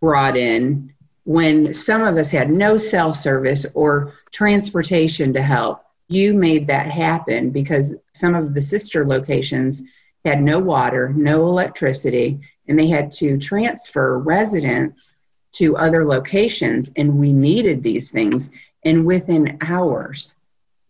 brought 0.00 0.36
in 0.36 0.92
when 1.24 1.72
some 1.72 2.02
of 2.02 2.16
us 2.16 2.30
had 2.30 2.50
no 2.50 2.76
cell 2.76 3.14
service 3.14 3.64
or 3.74 4.14
transportation 4.32 5.32
to 5.32 5.42
help 5.42 5.84
you 6.08 6.34
made 6.34 6.66
that 6.66 6.90
happen 6.90 7.50
because 7.50 7.94
some 8.12 8.34
of 8.34 8.54
the 8.54 8.62
sister 8.62 9.06
locations 9.06 9.82
had 10.24 10.42
no 10.42 10.58
water, 10.58 11.12
no 11.16 11.46
electricity, 11.46 12.40
and 12.68 12.78
they 12.78 12.86
had 12.86 13.10
to 13.10 13.38
transfer 13.38 14.18
residents 14.18 15.14
to 15.52 15.76
other 15.76 16.04
locations. 16.04 16.90
And 16.96 17.18
we 17.18 17.32
needed 17.32 17.82
these 17.82 18.10
things. 18.10 18.50
And 18.84 19.04
within 19.04 19.58
hours, 19.60 20.36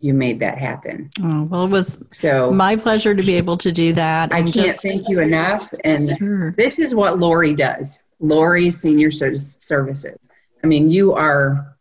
you 0.02 0.12
made 0.12 0.40
that 0.40 0.58
happen. 0.58 1.10
Oh, 1.22 1.44
well, 1.44 1.64
it 1.64 1.70
was 1.70 2.04
so 2.10 2.50
my 2.50 2.74
pleasure 2.74 3.14
to 3.14 3.22
be 3.22 3.34
able 3.36 3.56
to 3.58 3.70
do 3.70 3.92
that. 3.92 4.32
I 4.32 4.42
can't 4.42 4.52
just, 4.52 4.82
thank 4.82 5.08
you 5.08 5.20
enough. 5.20 5.72
And 5.84 6.16
sure. 6.18 6.50
this 6.58 6.80
is 6.80 6.94
what 6.94 7.20
Lori 7.20 7.54
does 7.54 8.02
Lori 8.18 8.70
Senior 8.70 9.12
Services. 9.12 10.18
I 10.62 10.66
mean, 10.66 10.90
you 10.90 11.12
are 11.12 11.76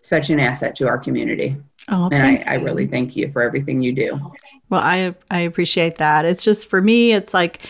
such 0.00 0.30
an 0.30 0.40
asset 0.40 0.74
to 0.76 0.88
our 0.88 0.98
community. 0.98 1.56
Oh, 1.88 2.08
and 2.12 2.22
I, 2.26 2.44
I 2.46 2.54
really 2.54 2.88
thank 2.88 3.14
you 3.14 3.30
for 3.30 3.42
everything 3.42 3.80
you 3.80 3.92
do. 3.92 4.32
Well, 4.68 4.80
I 4.80 5.14
I 5.30 5.40
appreciate 5.40 5.96
that. 5.96 6.24
It's 6.24 6.42
just 6.42 6.68
for 6.68 6.82
me, 6.82 7.12
it's 7.12 7.32
like 7.32 7.60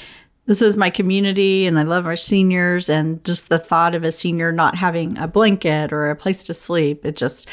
this 0.46 0.62
is 0.62 0.78
my 0.78 0.88
community 0.88 1.66
and 1.66 1.78
I 1.78 1.82
love 1.82 2.06
our 2.06 2.16
seniors 2.16 2.88
and 2.88 3.22
just 3.24 3.50
the 3.50 3.58
thought 3.58 3.94
of 3.94 4.04
a 4.04 4.12
senior 4.12 4.52
not 4.52 4.74
having 4.74 5.18
a 5.18 5.28
blanket 5.28 5.92
or 5.92 6.08
a 6.08 6.16
place 6.16 6.42
to 6.44 6.54
sleep, 6.54 7.04
it 7.04 7.16
just 7.16 7.48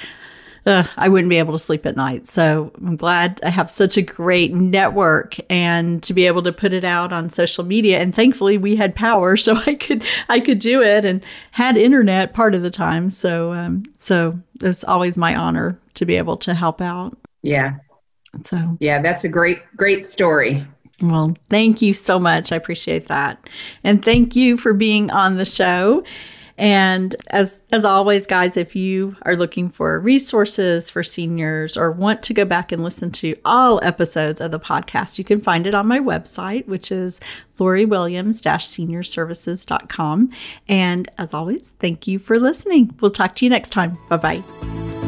uh, 0.65 0.83
I 0.97 1.09
wouldn't 1.09 1.29
be 1.29 1.37
able 1.37 1.53
to 1.53 1.59
sleep 1.59 1.85
at 1.85 1.95
night. 1.95 2.27
So 2.27 2.71
I'm 2.77 2.95
glad 2.95 3.39
I 3.43 3.49
have 3.49 3.69
such 3.69 3.97
a 3.97 4.01
great 4.01 4.53
network 4.53 5.37
and 5.49 6.01
to 6.03 6.13
be 6.13 6.27
able 6.27 6.43
to 6.43 6.51
put 6.51 6.73
it 6.73 6.83
out 6.83 7.13
on 7.13 7.29
social 7.29 7.63
media. 7.63 7.99
And 7.99 8.13
thankfully 8.13 8.57
we 8.57 8.75
had 8.75 8.95
power, 8.95 9.37
so 9.37 9.55
I 9.65 9.75
could 9.75 10.03
I 10.27 10.39
could 10.39 10.59
do 10.59 10.81
it 10.81 11.05
and 11.05 11.23
had 11.51 11.77
internet 11.77 12.33
part 12.33 12.55
of 12.55 12.61
the 12.61 12.71
time. 12.71 13.09
So 13.09 13.53
um, 13.53 13.83
so 13.97 14.39
it's 14.61 14.83
always 14.83 15.17
my 15.17 15.35
honor 15.35 15.79
to 15.95 16.05
be 16.05 16.15
able 16.15 16.37
to 16.37 16.53
help 16.53 16.81
out. 16.81 17.17
Yeah. 17.41 17.75
So 18.45 18.77
yeah, 18.79 19.01
that's 19.01 19.23
a 19.23 19.29
great 19.29 19.61
great 19.75 20.05
story. 20.05 20.65
Well, 21.01 21.35
thank 21.49 21.81
you 21.81 21.93
so 21.93 22.19
much. 22.19 22.51
I 22.51 22.57
appreciate 22.57 23.07
that. 23.07 23.47
And 23.83 24.03
thank 24.03 24.35
you 24.35 24.57
for 24.57 24.73
being 24.73 25.09
on 25.11 25.37
the 25.37 25.45
show. 25.45 26.03
And 26.59 27.15
as 27.29 27.63
as 27.71 27.85
always, 27.85 28.27
guys, 28.27 28.57
if 28.57 28.75
you 28.75 29.15
are 29.21 29.37
looking 29.37 29.69
for 29.69 29.97
resources 29.97 30.89
for 30.89 31.03
seniors 31.03 31.77
or 31.77 31.89
want 31.89 32.21
to 32.23 32.33
go 32.33 32.43
back 32.43 32.73
and 32.73 32.83
listen 32.83 33.11
to 33.11 33.37
all 33.45 33.79
episodes 33.81 34.41
of 34.41 34.51
the 34.51 34.59
podcast, 34.59 35.17
you 35.17 35.23
can 35.23 35.39
find 35.39 35.65
it 35.65 35.73
on 35.73 35.87
my 35.87 35.99
website, 35.99 36.67
which 36.67 36.91
is 36.91 37.21
loriwilliams-seniorservices.com. 37.59 40.31
And 40.67 41.09
as 41.17 41.33
always, 41.33 41.75
thank 41.79 42.07
you 42.07 42.19
for 42.19 42.37
listening. 42.37 42.93
We'll 42.99 43.11
talk 43.11 43.35
to 43.35 43.45
you 43.45 43.49
next 43.49 43.69
time. 43.69 43.97
Bye 44.09 44.17
bye. 44.17 44.98